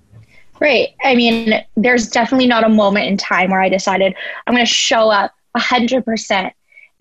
Right 0.60 0.90
i 1.04 1.16
mean 1.16 1.66
there's 1.76 2.08
definitely 2.08 2.46
not 2.46 2.64
a 2.64 2.70
moment 2.70 3.08
in 3.08 3.18
time 3.18 3.50
where 3.50 3.60
i 3.60 3.68
decided 3.68 4.14
i'm 4.46 4.54
going 4.54 4.64
to 4.64 4.72
show 4.72 5.10
up 5.10 5.34
100% 5.58 6.52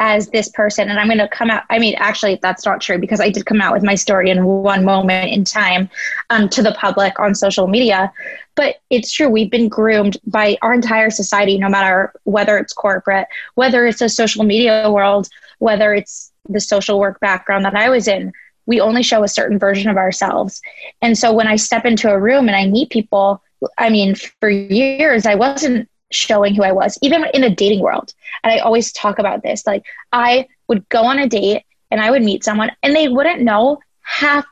as 0.01 0.29
this 0.31 0.49
person 0.49 0.89
and 0.89 0.99
I'm 0.99 1.07
going 1.07 1.19
to 1.19 1.29
come 1.29 1.51
out. 1.51 1.65
I 1.69 1.79
mean, 1.79 1.95
actually, 1.99 2.41
that's 2.43 2.65
not 2.65 2.81
true 2.81 2.99
because 2.99 3.21
I 3.21 3.29
did 3.29 3.45
come 3.45 3.61
out 3.61 3.75
with 3.75 3.85
my 3.85 3.95
story 3.95 4.31
in 4.31 4.45
one 4.45 4.83
moment 4.83 5.31
in 5.31 5.45
time 5.45 5.91
um, 6.31 6.49
to 6.49 6.63
the 6.63 6.73
public 6.73 7.21
on 7.21 7.35
social 7.35 7.69
media. 7.69 8.11
But 8.57 8.77
it's 8.89 9.13
true, 9.13 9.29
we've 9.29 9.51
been 9.51 9.69
groomed 9.69 10.17
by 10.27 10.57
our 10.63 10.73
entire 10.73 11.11
society, 11.11 11.59
no 11.59 11.69
matter 11.69 12.13
whether 12.25 12.57
it's 12.57 12.73
corporate, 12.73 13.27
whether 13.55 13.87
it's 13.87 14.01
a 14.01 14.09
social 14.09 14.43
media 14.43 14.91
world, 14.91 15.29
whether 15.59 15.93
it's 15.93 16.33
the 16.49 16.61
social 16.61 16.99
work 16.99 17.21
background 17.21 17.67
that 17.67 17.77
I 17.77 17.91
was 17.91 18.09
in. 18.09 18.33
We 18.65 18.81
only 18.81 19.03
show 19.03 19.23
a 19.23 19.29
certain 19.29 19.59
version 19.59 19.91
of 19.91 19.99
ourselves. 19.99 20.63
And 21.03 21.17
so 21.17 21.33
when 21.33 21.47
I 21.47 21.57
step 21.57 21.85
into 21.85 22.11
a 22.11 22.19
room 22.19 22.49
and 22.49 22.57
I 22.57 22.67
meet 22.67 22.89
people, 22.89 23.43
I 23.77 23.91
mean, 23.91 24.15
for 24.15 24.49
years, 24.49 25.27
I 25.27 25.35
wasn't 25.35 25.90
showing 26.11 26.55
who 26.55 26.63
I 26.63 26.73
was, 26.73 26.99
even 27.03 27.25
in 27.35 27.43
the 27.43 27.51
dating 27.51 27.81
world. 27.81 28.13
And 28.43 28.53
I 28.53 28.59
always 28.59 28.93
talk 28.93 29.19
about 29.19 29.43
this. 29.43 29.67
Like, 29.67 29.85
I 30.13 30.47
would 30.69 30.89
go 30.89 31.03
on 31.03 31.19
a 31.19 31.29
date 31.29 31.65
and 31.91 32.01
I 32.01 32.11
would 32.11 32.23
meet 32.23 32.45
someone, 32.45 32.71
and 32.83 32.95
they 32.95 33.09
wouldn't 33.09 33.43
know 33.43 33.81
half, 34.03 34.45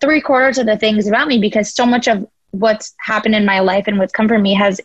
three 0.00 0.20
quarters 0.20 0.58
of 0.58 0.66
the 0.66 0.76
things 0.76 1.06
about 1.06 1.28
me 1.28 1.38
because 1.38 1.74
so 1.74 1.84
much 1.86 2.08
of 2.08 2.26
what's 2.50 2.94
happened 2.98 3.34
in 3.34 3.44
my 3.44 3.60
life 3.60 3.86
and 3.86 3.98
what's 3.98 4.12
come 4.12 4.28
from 4.28 4.42
me 4.42 4.54
has 4.54 4.80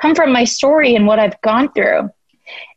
come 0.00 0.14
from 0.14 0.32
my 0.32 0.44
story 0.44 0.94
and 0.94 1.06
what 1.06 1.18
I've 1.18 1.40
gone 1.40 1.72
through. 1.72 2.10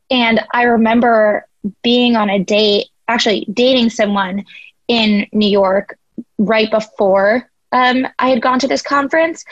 And 0.09 0.41
I 0.53 0.63
remember 0.63 1.48
being 1.83 2.15
on 2.15 2.29
a 2.29 2.43
date, 2.43 2.88
actually 3.07 3.45
dating 3.53 3.89
someone 3.89 4.45
in 4.88 5.27
New 5.31 5.50
York 5.50 5.98
right 6.38 6.69
before 6.69 7.50
um, 7.71 8.07
I 8.17 8.29
had 8.29 8.41
gone 8.41 8.59
to 8.59 8.67
this 8.67 8.81
conference. 8.81 9.45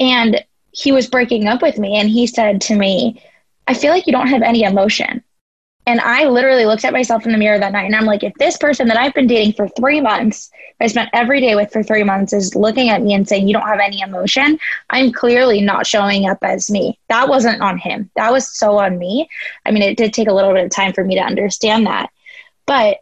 And 0.00 0.44
he 0.72 0.92
was 0.92 1.06
breaking 1.08 1.46
up 1.46 1.62
with 1.62 1.78
me 1.78 1.96
and 1.96 2.08
he 2.08 2.26
said 2.26 2.60
to 2.62 2.76
me, 2.76 3.22
I 3.66 3.74
feel 3.74 3.92
like 3.92 4.06
you 4.06 4.12
don't 4.12 4.28
have 4.28 4.42
any 4.42 4.62
emotion. 4.62 5.22
And 5.86 6.00
I 6.00 6.24
literally 6.24 6.66
looked 6.66 6.84
at 6.84 6.92
myself 6.92 7.24
in 7.24 7.32
the 7.32 7.38
mirror 7.38 7.58
that 7.58 7.72
night 7.72 7.86
and 7.86 7.96
I'm 7.96 8.04
like, 8.04 8.22
if 8.22 8.34
this 8.34 8.58
person 8.58 8.88
that 8.88 8.98
I've 8.98 9.14
been 9.14 9.26
dating 9.26 9.54
for 9.54 9.68
three 9.68 10.02
months, 10.02 10.50
I 10.80 10.86
spent 10.86 11.08
every 11.14 11.40
day 11.40 11.54
with 11.54 11.72
for 11.72 11.82
three 11.82 12.04
months, 12.04 12.32
is 12.34 12.54
looking 12.54 12.90
at 12.90 13.02
me 13.02 13.14
and 13.14 13.26
saying, 13.26 13.48
you 13.48 13.54
don't 13.54 13.66
have 13.66 13.80
any 13.80 14.00
emotion, 14.00 14.58
I'm 14.90 15.12
clearly 15.12 15.62
not 15.62 15.86
showing 15.86 16.28
up 16.28 16.38
as 16.42 16.70
me. 16.70 16.98
That 17.08 17.28
wasn't 17.28 17.62
on 17.62 17.78
him. 17.78 18.10
That 18.16 18.32
was 18.32 18.54
so 18.54 18.78
on 18.78 18.98
me. 18.98 19.28
I 19.64 19.70
mean, 19.70 19.82
it 19.82 19.96
did 19.96 20.12
take 20.12 20.28
a 20.28 20.34
little 20.34 20.52
bit 20.52 20.64
of 20.64 20.70
time 20.70 20.92
for 20.92 21.02
me 21.02 21.14
to 21.14 21.22
understand 21.22 21.86
that. 21.86 22.10
But 22.66 22.98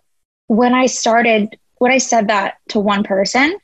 when 0.47 0.73
I 0.73 0.87
started, 0.87 1.59
when 1.79 1.91
I 1.91 1.99
said 1.99 2.29
that 2.29 2.59
to 2.69 2.79
one 2.79 3.03
person, 3.03 3.59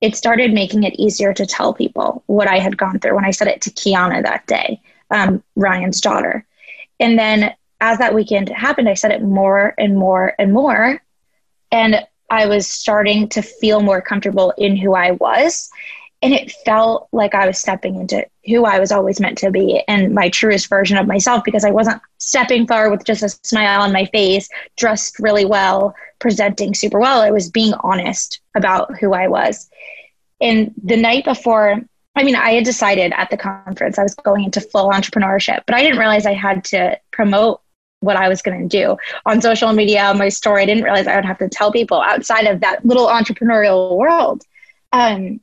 it 0.00 0.16
started 0.16 0.52
making 0.52 0.84
it 0.84 0.94
easier 0.98 1.32
to 1.34 1.46
tell 1.46 1.74
people 1.74 2.22
what 2.26 2.48
I 2.48 2.58
had 2.58 2.76
gone 2.76 2.98
through 2.98 3.14
when 3.14 3.24
I 3.24 3.32
said 3.32 3.48
it 3.48 3.62
to 3.62 3.70
Kiana 3.70 4.22
that 4.22 4.46
day, 4.46 4.80
um, 5.10 5.42
Ryan's 5.56 6.00
daughter. 6.00 6.46
And 7.00 7.18
then 7.18 7.54
as 7.80 7.98
that 7.98 8.14
weekend 8.14 8.48
happened, 8.48 8.88
I 8.88 8.94
said 8.94 9.12
it 9.12 9.22
more 9.22 9.74
and 9.78 9.96
more 9.96 10.34
and 10.38 10.52
more. 10.52 11.02
And 11.70 12.06
I 12.30 12.46
was 12.46 12.66
starting 12.66 13.28
to 13.30 13.42
feel 13.42 13.80
more 13.80 14.00
comfortable 14.00 14.52
in 14.58 14.76
who 14.76 14.94
I 14.94 15.12
was. 15.12 15.70
And 16.20 16.34
it 16.34 16.50
felt 16.64 17.08
like 17.12 17.34
I 17.34 17.46
was 17.46 17.58
stepping 17.58 17.94
into 17.94 18.26
who 18.46 18.64
I 18.64 18.80
was 18.80 18.90
always 18.90 19.20
meant 19.20 19.38
to 19.38 19.50
be 19.52 19.82
and 19.86 20.14
my 20.14 20.28
truest 20.30 20.68
version 20.68 20.96
of 20.96 21.06
myself 21.06 21.44
because 21.44 21.64
I 21.64 21.70
wasn't 21.70 22.02
stepping 22.18 22.66
forward 22.66 22.90
with 22.90 23.04
just 23.04 23.22
a 23.22 23.28
smile 23.28 23.82
on 23.82 23.92
my 23.92 24.04
face, 24.06 24.48
dressed 24.76 25.20
really 25.20 25.44
well, 25.44 25.94
presenting 26.18 26.74
super 26.74 26.98
well. 26.98 27.20
I 27.20 27.30
was 27.30 27.50
being 27.50 27.74
honest 27.84 28.40
about 28.56 28.98
who 28.98 29.12
I 29.14 29.28
was. 29.28 29.70
And 30.40 30.74
the 30.82 30.96
night 30.96 31.24
before, 31.24 31.80
I 32.16 32.24
mean, 32.24 32.34
I 32.34 32.50
had 32.50 32.64
decided 32.64 33.12
at 33.12 33.30
the 33.30 33.36
conference 33.36 33.98
I 33.98 34.02
was 34.02 34.14
going 34.14 34.44
into 34.44 34.60
full 34.60 34.90
entrepreneurship, 34.90 35.62
but 35.66 35.76
I 35.76 35.82
didn't 35.82 35.98
realize 35.98 36.26
I 36.26 36.34
had 36.34 36.64
to 36.66 36.98
promote 37.12 37.60
what 38.00 38.16
I 38.16 38.28
was 38.28 38.42
going 38.42 38.68
to 38.68 38.76
do 38.76 38.96
on 39.26 39.40
social 39.40 39.72
media, 39.72 40.12
my 40.14 40.28
story. 40.28 40.62
I 40.62 40.66
didn't 40.66 40.84
realize 40.84 41.06
I 41.06 41.16
would 41.16 41.24
have 41.24 41.38
to 41.38 41.48
tell 41.48 41.72
people 41.72 42.00
outside 42.00 42.46
of 42.46 42.60
that 42.60 42.84
little 42.84 43.06
entrepreneurial 43.06 43.96
world. 43.96 44.42
Um, 44.92 45.40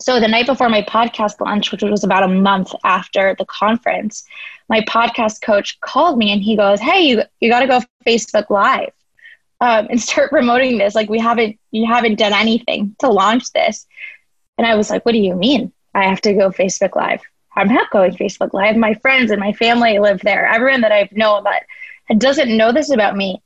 so 0.00 0.18
the 0.18 0.28
night 0.28 0.46
before 0.46 0.68
my 0.68 0.82
podcast 0.82 1.40
launch, 1.40 1.70
which 1.70 1.82
was 1.82 2.04
about 2.04 2.24
a 2.24 2.28
month 2.28 2.72
after 2.84 3.36
the 3.38 3.44
conference, 3.44 4.24
my 4.68 4.80
podcast 4.80 5.42
coach 5.42 5.78
called 5.80 6.18
me 6.18 6.32
and 6.32 6.42
he 6.42 6.56
goes, 6.56 6.80
"Hey, 6.80 7.02
you 7.02 7.22
you 7.40 7.50
got 7.50 7.60
to 7.60 7.66
go 7.66 7.80
Facebook 8.06 8.50
Live 8.50 8.92
um, 9.60 9.86
and 9.90 10.00
start 10.00 10.30
promoting 10.36 10.78
this. 10.78 10.94
Like 10.94 11.08
we 11.08 11.20
haven't 11.20 11.58
you 11.70 11.86
haven't 11.86 12.18
done 12.18 12.32
anything 12.32 12.96
to 13.00 13.08
launch 13.08 13.52
this." 13.52 13.86
And 14.58 14.66
I 14.66 14.74
was 14.74 14.90
like, 14.90 15.04
"What 15.04 15.12
do 15.12 15.18
you 15.18 15.34
mean? 15.34 15.72
I 15.94 16.04
have 16.04 16.20
to 16.22 16.32
go 16.34 16.50
Facebook 16.50 16.96
Live? 16.96 17.20
I'm 17.54 17.68
not 17.68 17.90
going 17.90 18.12
Facebook 18.16 18.54
Live. 18.54 18.76
My 18.76 18.94
friends 18.94 19.30
and 19.30 19.40
my 19.40 19.52
family 19.52 19.98
live 19.98 20.20
there. 20.20 20.46
Everyone 20.46 20.80
that 20.80 20.92
I've 20.92 21.12
known 21.12 21.44
that 21.44 21.64
doesn't 22.18 22.56
know 22.56 22.72
this 22.72 22.90
about 22.90 23.16
me 23.16 23.42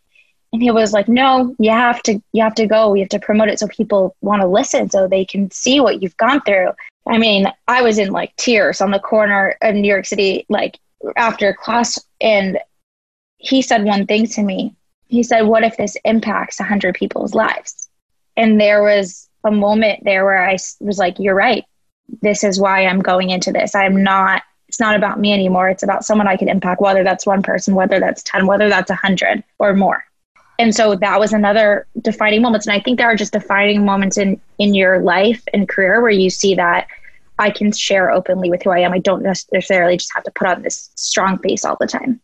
and 0.52 0.62
he 0.62 0.70
was 0.70 0.92
like, 0.92 1.08
"No, 1.08 1.54
you 1.58 1.70
have 1.70 2.02
to 2.04 2.20
you 2.32 2.42
have 2.42 2.54
to 2.54 2.66
go. 2.66 2.90
We 2.90 3.00
have 3.00 3.08
to 3.10 3.18
promote 3.18 3.48
it 3.48 3.58
so 3.58 3.66
people 3.68 4.16
want 4.20 4.42
to 4.42 4.48
listen 4.48 4.90
so 4.90 5.06
they 5.06 5.24
can 5.24 5.50
see 5.50 5.80
what 5.80 6.02
you've 6.02 6.16
gone 6.16 6.40
through." 6.42 6.70
I 7.06 7.18
mean, 7.18 7.46
I 7.68 7.82
was 7.82 7.98
in 7.98 8.10
like 8.10 8.34
tears 8.36 8.80
on 8.80 8.90
the 8.90 8.98
corner 8.98 9.56
of 9.62 9.74
New 9.74 9.88
York 9.88 10.06
City 10.06 10.46
like 10.48 10.78
after 11.16 11.52
class 11.52 11.98
and 12.20 12.58
he 13.38 13.62
said 13.62 13.84
one 13.84 14.06
thing 14.06 14.26
to 14.28 14.42
me. 14.42 14.74
He 15.08 15.22
said, 15.22 15.42
"What 15.42 15.64
if 15.64 15.76
this 15.76 15.96
impacts 16.04 16.58
100 16.58 16.94
people's 16.94 17.34
lives?" 17.34 17.88
And 18.36 18.60
there 18.60 18.82
was 18.82 19.28
a 19.44 19.50
moment 19.50 20.04
there 20.04 20.24
where 20.24 20.48
I 20.48 20.56
was 20.80 20.98
like, 20.98 21.18
"You're 21.18 21.34
right. 21.34 21.64
This 22.22 22.44
is 22.44 22.60
why 22.60 22.86
I'm 22.86 23.00
going 23.00 23.30
into 23.30 23.52
this. 23.52 23.74
I'm 23.74 24.02
not 24.02 24.42
it's 24.68 24.80
not 24.80 24.96
about 24.96 25.20
me 25.20 25.32
anymore. 25.32 25.68
It's 25.68 25.84
about 25.84 26.04
someone 26.04 26.26
I 26.26 26.36
can 26.36 26.48
impact, 26.48 26.80
whether 26.80 27.04
that's 27.04 27.24
one 27.24 27.42
person, 27.42 27.76
whether 27.76 28.00
that's 28.00 28.24
10, 28.24 28.46
whether 28.48 28.68
that's 28.68 28.90
100 28.90 29.44
or 29.60 29.74
more 29.74 30.04
and 30.58 30.74
so 30.74 30.94
that 30.94 31.20
was 31.20 31.32
another 31.32 31.86
defining 32.00 32.42
moments 32.42 32.66
and 32.66 32.74
i 32.76 32.80
think 32.80 32.98
there 32.98 33.08
are 33.08 33.16
just 33.16 33.32
defining 33.32 33.84
moments 33.84 34.16
in 34.16 34.40
in 34.58 34.74
your 34.74 35.00
life 35.00 35.42
and 35.52 35.68
career 35.68 36.00
where 36.00 36.10
you 36.10 36.30
see 36.30 36.54
that 36.54 36.86
i 37.38 37.50
can 37.50 37.72
share 37.72 38.10
openly 38.10 38.50
with 38.50 38.62
who 38.62 38.70
i 38.70 38.78
am 38.78 38.92
i 38.92 38.98
don't 38.98 39.22
necessarily 39.22 39.96
just 39.96 40.12
have 40.14 40.24
to 40.24 40.30
put 40.32 40.48
on 40.48 40.62
this 40.62 40.90
strong 40.94 41.38
face 41.38 41.64
all 41.64 41.76
the 41.80 41.86
time 41.86 42.20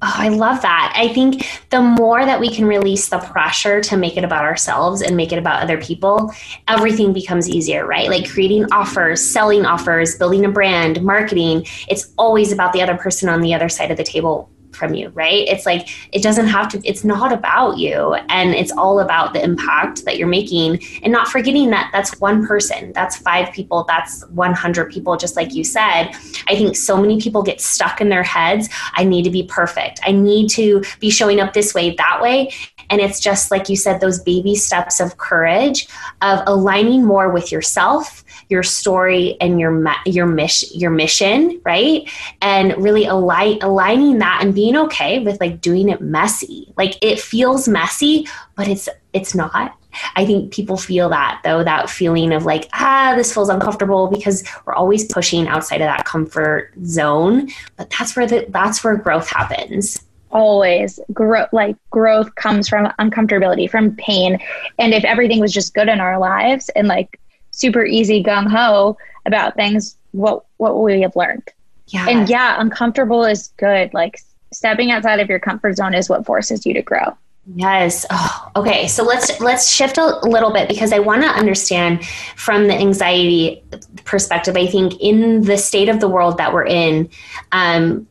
Oh, 0.00 0.12
I 0.14 0.28
love 0.28 0.62
that. 0.62 0.92
I 0.96 1.08
think 1.08 1.46
the 1.70 1.80
more 1.80 2.24
that 2.24 2.40
we 2.40 2.48
can 2.48 2.66
release 2.66 3.08
the 3.08 3.18
pressure 3.18 3.80
to 3.82 3.96
make 3.96 4.16
it 4.16 4.24
about 4.24 4.44
ourselves 4.44 5.02
and 5.02 5.16
make 5.16 5.32
it 5.32 5.38
about 5.38 5.62
other 5.62 5.80
people, 5.80 6.32
everything 6.68 7.12
becomes 7.12 7.48
easier, 7.48 7.86
right? 7.86 8.08
Like 8.08 8.30
creating 8.30 8.66
offers, 8.72 9.20
selling 9.20 9.64
offers, 9.64 10.16
building 10.16 10.44
a 10.44 10.50
brand, 10.50 11.02
marketing. 11.02 11.66
It's 11.88 12.12
always 12.16 12.52
about 12.52 12.72
the 12.72 12.82
other 12.82 12.96
person 12.96 13.28
on 13.28 13.40
the 13.40 13.54
other 13.54 13.68
side 13.68 13.90
of 13.90 13.96
the 13.96 14.04
table 14.04 14.50
from 14.74 14.94
you, 14.94 15.10
right? 15.10 15.46
It's 15.48 15.66
like 15.66 15.88
it 16.12 16.22
doesn't 16.22 16.46
have 16.46 16.68
to, 16.70 16.80
it's 16.84 17.04
not 17.04 17.32
about 17.32 17.78
you. 17.78 18.14
And 18.28 18.54
it's 18.54 18.72
all 18.72 19.00
about 19.00 19.32
the 19.32 19.42
impact 19.42 20.04
that 20.04 20.18
you're 20.18 20.28
making 20.28 20.82
and 21.02 21.12
not 21.12 21.28
forgetting 21.28 21.70
that 21.70 21.90
that's 21.92 22.20
one 22.20 22.46
person, 22.46 22.92
that's 22.92 23.16
five 23.16 23.52
people, 23.52 23.84
that's 23.86 24.26
100 24.28 24.90
people, 24.90 25.16
just 25.16 25.36
like 25.36 25.54
you 25.54 25.64
said. 25.64 26.10
I 26.48 26.56
think 26.56 26.76
so 26.76 26.96
many 26.96 27.20
people 27.20 27.42
get 27.42 27.60
stuck 27.60 28.00
in 28.00 28.08
their 28.08 28.22
heads. 28.22 28.68
I 28.94 29.04
need 29.04 29.22
to 29.24 29.30
be 29.30 29.44
perfect. 29.44 30.00
I 30.04 30.12
need 30.12 30.48
to 30.50 30.82
be 31.00 31.10
showing 31.10 31.40
up 31.40 31.52
this 31.52 31.74
way, 31.74 31.94
that 31.96 32.20
way. 32.22 32.52
And 32.90 33.00
it's 33.00 33.20
just 33.20 33.50
like 33.50 33.68
you 33.68 33.76
said, 33.76 34.00
those 34.00 34.20
baby 34.20 34.54
steps 34.54 35.00
of 35.00 35.16
courage, 35.16 35.88
of 36.20 36.40
aligning 36.46 37.04
more 37.04 37.30
with 37.30 37.50
yourself 37.50 38.22
your 38.52 38.62
story 38.62 39.36
and 39.40 39.58
your 39.58 39.84
your 40.04 40.26
mission 40.26 40.68
your 40.78 40.90
mission 40.90 41.60
right 41.64 42.08
and 42.42 42.76
really 42.76 43.06
align, 43.06 43.58
aligning 43.62 44.18
that 44.18 44.40
and 44.42 44.54
being 44.62 44.76
okay 44.76 45.18
with 45.18 45.40
like 45.40 45.60
doing 45.60 45.88
it 45.88 46.00
messy 46.00 46.72
like 46.76 46.96
it 47.02 47.18
feels 47.18 47.66
messy 47.66 48.28
but 48.54 48.68
it's 48.68 48.88
it's 49.12 49.34
not 49.34 49.76
I 50.16 50.24
think 50.24 50.52
people 50.52 50.76
feel 50.76 51.10
that 51.10 51.42
though, 51.44 51.62
that 51.62 51.90
feeling 51.90 52.32
of 52.32 52.46
like, 52.46 52.66
ah, 52.72 53.12
this 53.14 53.34
feels 53.34 53.50
uncomfortable 53.50 54.08
because 54.08 54.42
we're 54.64 54.72
always 54.72 55.04
pushing 55.04 55.46
outside 55.48 55.82
of 55.82 55.86
that 55.86 56.06
comfort 56.06 56.72
zone. 56.84 57.50
But 57.76 57.90
that's 57.90 58.16
where 58.16 58.26
the 58.26 58.46
that's 58.48 58.82
where 58.82 58.96
growth 58.96 59.28
happens. 59.28 60.02
Always 60.30 60.98
grow 61.12 61.44
like 61.52 61.76
growth 61.90 62.34
comes 62.36 62.70
from 62.70 62.90
uncomfortability, 62.98 63.68
from 63.68 63.94
pain. 63.96 64.38
And 64.78 64.94
if 64.94 65.04
everything 65.04 65.40
was 65.40 65.52
just 65.52 65.74
good 65.74 65.88
in 65.88 66.00
our 66.00 66.18
lives 66.18 66.70
and 66.70 66.88
like 66.88 67.20
super 67.50 67.84
easy 67.84 68.22
gung 68.22 68.48
ho 68.48 68.96
about 69.26 69.56
things, 69.56 69.98
what 70.12 70.46
what 70.56 70.74
would 70.78 70.94
we 70.94 71.02
have 71.02 71.16
learned? 71.16 71.50
Yeah. 71.88 72.08
And 72.08 72.28
yeah, 72.28 72.56
uncomfortable 72.58 73.24
is 73.24 73.48
good. 73.58 73.92
Like 73.92 74.20
stepping 74.52 74.90
outside 74.90 75.20
of 75.20 75.28
your 75.28 75.38
comfort 75.38 75.76
zone 75.76 75.94
is 75.94 76.08
what 76.08 76.26
forces 76.26 76.64
you 76.66 76.74
to 76.74 76.82
grow. 76.82 77.16
Yes. 77.54 78.06
Oh, 78.10 78.50
okay. 78.54 78.86
So 78.86 79.02
let's 79.02 79.40
let's 79.40 79.68
shift 79.68 79.98
a 79.98 80.20
little 80.22 80.52
bit 80.52 80.68
because 80.68 80.92
I 80.92 81.00
want 81.00 81.22
to 81.22 81.28
understand 81.28 82.04
from 82.36 82.68
the 82.68 82.74
anxiety 82.74 83.64
perspective. 84.04 84.56
I 84.56 84.66
think 84.66 85.00
in 85.00 85.42
the 85.42 85.58
state 85.58 85.88
of 85.88 85.98
the 85.98 86.08
world 86.08 86.38
that 86.38 86.52
we're 86.52 86.66
in, 86.66 87.10
um, 87.50 88.06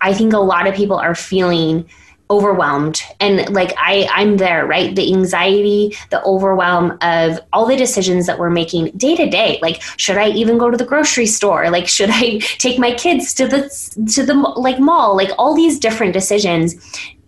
I 0.00 0.14
think 0.14 0.32
a 0.32 0.38
lot 0.38 0.66
of 0.66 0.74
people 0.74 0.96
are 0.96 1.14
feeling 1.14 1.88
overwhelmed. 2.32 3.02
And 3.20 3.54
like 3.54 3.74
i 3.76 4.08
i'm 4.10 4.38
there 4.38 4.66
right? 4.66 4.96
The 4.96 5.12
anxiety 5.12 5.94
the 6.10 6.22
overwhelm 6.24 6.98
of 7.02 7.38
all 7.52 7.66
the 7.66 7.76
decisions 7.76 8.26
that 8.26 8.38
we're 8.38 8.50
making 8.50 8.90
day 8.96 9.14
to 9.16 9.28
day. 9.28 9.58
Like 9.60 9.82
should 9.98 10.16
i 10.16 10.28
even 10.28 10.56
go 10.56 10.70
to 10.70 10.76
the 10.76 10.86
grocery 10.92 11.26
store? 11.26 11.70
Like 11.70 11.86
should 11.86 12.10
i 12.10 12.38
take 12.64 12.78
my 12.78 12.92
kids 12.92 13.34
to 13.34 13.46
the 13.46 13.60
to 14.14 14.24
the 14.24 14.34
like 14.34 14.80
mall? 14.80 15.14
Like 15.14 15.30
all 15.38 15.54
these 15.54 15.78
different 15.78 16.14
decisions 16.14 16.74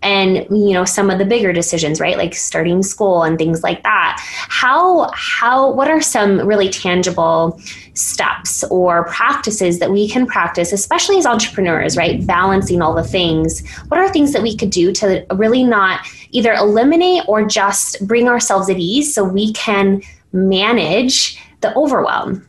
and 0.01 0.45
you 0.51 0.73
know 0.73 0.85
some 0.85 1.09
of 1.09 1.19
the 1.19 1.25
bigger 1.25 1.53
decisions 1.53 1.99
right? 1.99 2.17
Like 2.17 2.33
starting 2.33 2.81
school 2.83 3.23
and 3.23 3.37
things 3.37 3.63
like 3.63 3.83
that. 3.83 4.17
How 4.49 5.11
how 5.13 5.71
what 5.71 5.87
are 5.87 6.01
some 6.01 6.39
really 6.47 6.69
tangible 6.69 7.59
steps 7.95 8.63
or 8.65 9.05
practices 9.05 9.79
that 9.79 9.89
we 9.89 10.07
can 10.07 10.25
practice 10.27 10.73
especially 10.73 11.17
as 11.17 11.25
entrepreneurs 11.25 11.95
right 11.95 12.25
balancing 12.27 12.81
all 12.81 12.93
the 12.93 13.03
things 13.03 13.67
what 13.87 13.99
are 13.99 14.09
things 14.09 14.33
that 14.33 14.41
we 14.41 14.55
could 14.55 14.69
do 14.69 14.91
to 14.91 15.25
really 15.35 15.63
not 15.63 16.05
either 16.31 16.53
eliminate 16.53 17.23
or 17.27 17.45
just 17.45 18.05
bring 18.05 18.27
ourselves 18.27 18.69
at 18.69 18.77
ease 18.77 19.13
so 19.13 19.23
we 19.23 19.53
can 19.53 20.01
manage 20.33 21.41
the 21.61 21.73
overwhelm 21.75 22.45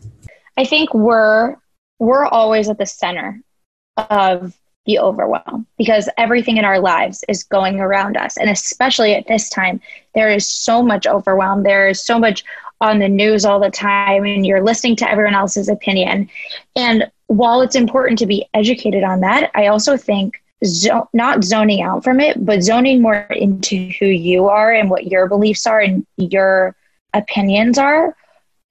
i 0.56 0.64
think 0.64 0.92
we're 0.92 1.56
we're 1.98 2.26
always 2.26 2.68
at 2.68 2.78
the 2.78 2.86
center 2.86 3.40
of 3.96 4.52
the 4.86 4.98
overwhelm 4.98 5.66
because 5.76 6.08
everything 6.16 6.56
in 6.56 6.64
our 6.64 6.78
lives 6.78 7.24
is 7.28 7.42
going 7.42 7.80
around 7.80 8.16
us. 8.16 8.36
And 8.36 8.48
especially 8.48 9.14
at 9.14 9.26
this 9.26 9.50
time, 9.50 9.80
there 10.14 10.30
is 10.30 10.48
so 10.48 10.82
much 10.82 11.06
overwhelm. 11.06 11.64
There 11.64 11.88
is 11.88 12.04
so 12.04 12.18
much 12.18 12.44
on 12.80 12.98
the 12.98 13.08
news 13.08 13.44
all 13.44 13.60
the 13.60 13.70
time, 13.70 14.24
and 14.24 14.46
you're 14.46 14.62
listening 14.62 14.96
to 14.96 15.10
everyone 15.10 15.34
else's 15.34 15.68
opinion. 15.68 16.28
And 16.74 17.10
while 17.28 17.60
it's 17.60 17.76
important 17.76 18.18
to 18.18 18.26
be 18.26 18.46
educated 18.54 19.02
on 19.02 19.20
that, 19.20 19.50
I 19.54 19.68
also 19.68 19.96
think 19.96 20.42
zo- 20.64 21.08
not 21.12 21.42
zoning 21.42 21.82
out 21.82 22.04
from 22.04 22.20
it, 22.20 22.44
but 22.44 22.62
zoning 22.62 23.02
more 23.02 23.26
into 23.30 23.90
who 23.98 24.06
you 24.06 24.48
are 24.48 24.72
and 24.72 24.90
what 24.90 25.06
your 25.06 25.26
beliefs 25.28 25.66
are 25.66 25.80
and 25.80 26.06
your 26.16 26.76
opinions 27.14 27.78
are 27.78 28.14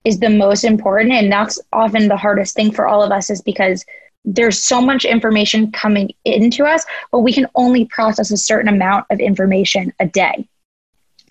is 0.04 0.20
the 0.20 0.30
most 0.30 0.64
important. 0.64 1.12
And 1.12 1.32
that's 1.32 1.60
often 1.74 2.08
the 2.08 2.18
hardest 2.18 2.56
thing 2.56 2.72
for 2.72 2.88
all 2.88 3.02
of 3.02 3.12
us, 3.12 3.30
is 3.30 3.42
because 3.42 3.84
there's 4.24 4.64
so 4.64 4.82
much 4.82 5.06
information 5.06 5.72
coming 5.72 6.12
into 6.26 6.66
us, 6.66 6.86
but 7.12 7.20
we 7.20 7.34
can 7.34 7.48
only 7.56 7.86
process 7.86 8.32
a 8.32 8.38
certain 8.38 8.68
amount 8.68 9.06
of 9.10 9.20
information 9.20 9.94
a 10.00 10.06
day. 10.06 10.48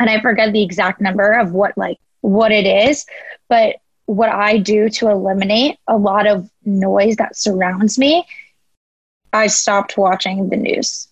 And 0.00 0.10
I 0.10 0.20
forget 0.20 0.52
the 0.52 0.62
exact 0.62 1.00
number 1.00 1.32
of 1.32 1.52
what 1.52 1.76
like 1.78 1.98
what 2.24 2.52
it 2.52 2.66
is, 2.66 3.04
but 3.50 3.76
what 4.06 4.30
I 4.30 4.56
do 4.56 4.88
to 4.88 5.10
eliminate 5.10 5.78
a 5.86 5.96
lot 5.98 6.26
of 6.26 6.48
noise 6.64 7.16
that 7.16 7.36
surrounds 7.36 7.98
me, 7.98 8.26
I 9.34 9.46
stopped 9.48 9.98
watching 9.98 10.48
the 10.48 10.56
news. 10.56 11.08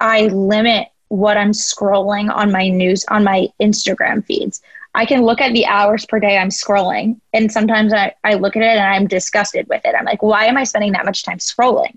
I 0.00 0.22
limit 0.22 0.88
what 1.06 1.36
I'm 1.36 1.52
scrolling 1.52 2.34
on 2.34 2.50
my 2.50 2.68
news 2.68 3.04
on 3.08 3.22
my 3.22 3.46
Instagram 3.62 4.24
feeds. 4.24 4.60
I 4.92 5.06
can 5.06 5.22
look 5.22 5.40
at 5.40 5.52
the 5.52 5.66
hours 5.66 6.04
per 6.04 6.18
day 6.18 6.36
I'm 6.36 6.48
scrolling, 6.48 7.20
and 7.32 7.52
sometimes 7.52 7.92
I, 7.92 8.14
I 8.24 8.34
look 8.34 8.56
at 8.56 8.62
it 8.62 8.76
and 8.76 8.80
I'm 8.80 9.06
disgusted 9.06 9.68
with 9.68 9.82
it. 9.84 9.94
I'm 9.96 10.04
like, 10.04 10.22
why 10.22 10.46
am 10.46 10.56
I 10.56 10.64
spending 10.64 10.92
that 10.92 11.04
much 11.04 11.22
time 11.22 11.38
scrolling 11.38 11.96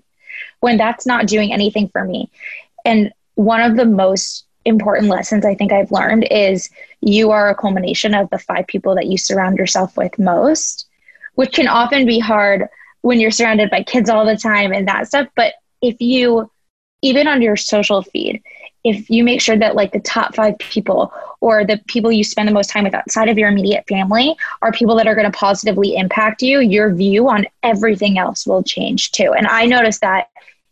when 0.60 0.76
that's 0.76 1.06
not 1.06 1.26
doing 1.26 1.52
anything 1.52 1.88
for 1.88 2.04
me? 2.04 2.30
And 2.84 3.12
one 3.34 3.62
of 3.62 3.76
the 3.76 3.86
most 3.86 4.44
important 4.64 5.08
lessons 5.08 5.44
I 5.44 5.54
think 5.54 5.72
I've 5.72 5.92
learned 5.92 6.26
is 6.30 6.70
you 7.00 7.30
are 7.30 7.48
a 7.48 7.54
culmination 7.54 8.14
of 8.14 8.28
the 8.30 8.38
five 8.38 8.66
people 8.66 8.94
that 8.94 9.06
you 9.06 9.16
surround 9.16 9.58
yourself 9.58 9.96
with 9.96 10.18
most, 10.18 10.86
which 11.34 11.52
can 11.52 11.68
often 11.68 12.06
be 12.06 12.18
hard 12.18 12.68
when 13.02 13.20
you're 13.20 13.30
surrounded 13.30 13.70
by 13.70 13.82
kids 13.82 14.10
all 14.10 14.26
the 14.26 14.36
time 14.36 14.72
and 14.72 14.86
that 14.88 15.06
stuff. 15.06 15.28
But 15.34 15.54
if 15.80 16.00
you, 16.00 16.50
even 17.02 17.26
on 17.26 17.40
your 17.40 17.56
social 17.56 18.02
feed, 18.02 18.42
if 18.84 19.10
you 19.10 19.24
make 19.24 19.40
sure 19.40 19.58
that 19.58 19.74
like 19.74 19.92
the 19.92 20.00
top 20.00 20.34
five 20.34 20.58
people 20.58 21.12
or 21.40 21.64
the 21.64 21.80
people 21.86 22.10
you 22.10 22.24
spend 22.24 22.48
the 22.48 22.52
most 22.52 22.70
time 22.70 22.84
with 22.84 22.94
outside 22.94 23.28
of 23.28 23.38
your 23.38 23.48
immediate 23.48 23.84
family 23.88 24.36
are 24.62 24.72
people 24.72 24.96
that 24.96 25.06
are 25.06 25.14
going 25.14 25.30
to 25.30 25.38
positively 25.38 25.96
impact 25.96 26.42
you, 26.42 26.60
your 26.60 26.92
view 26.92 27.28
on 27.28 27.46
everything 27.62 28.18
else 28.18 28.46
will 28.46 28.62
change 28.62 29.12
too. 29.12 29.34
And 29.36 29.46
I 29.46 29.66
noticed 29.66 30.00
that 30.00 30.28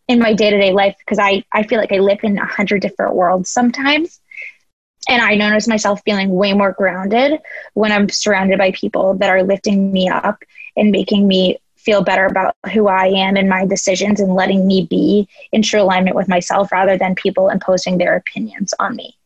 in 0.09 0.19
my 0.19 0.33
day 0.33 0.51
to 0.51 0.59
day 0.59 0.73
life 0.73 0.97
because 0.99 1.19
I, 1.19 1.45
I 1.53 1.63
feel 1.63 1.79
like 1.79 1.93
I 1.93 1.99
live 1.99 2.21
in 2.23 2.39
a 2.39 2.47
hundred 2.47 2.83
different 2.83 3.15
worlds 3.15 3.51
sometimes. 3.51 4.21
And 5.09 5.23
I 5.23 5.37
notice 5.37 5.69
myself 5.69 6.03
feeling 6.05 6.31
way 6.31 6.53
more 6.53 6.73
grounded 6.73 7.41
when 7.75 7.93
I'm 7.93 8.09
surrounded 8.09 8.59
by 8.59 8.73
people 8.73 9.15
that 9.15 9.31
are 9.31 9.43
lifting 9.43 9.93
me 9.93 10.09
up 10.09 10.43
and 10.77 10.91
making 10.91 11.27
me 11.27 11.59
feel 11.77 12.03
better 12.03 12.27
about 12.27 12.55
who 12.73 12.89
I 12.89 13.07
am 13.07 13.37
and 13.37 13.49
my 13.49 13.65
decisions 13.65 14.21
and 14.21 14.35
letting 14.35 14.67
me 14.67 14.87
be 14.91 15.29
in 15.53 15.63
true 15.63 15.81
alignment 15.81 16.17
with 16.17 16.29
myself 16.29 16.73
rather 16.73 16.99
than 16.99 17.15
people 17.15 17.49
imposing 17.49 17.97
their 17.97 18.17
opinions 18.17 18.75
on 18.79 18.97
me. 18.97 19.17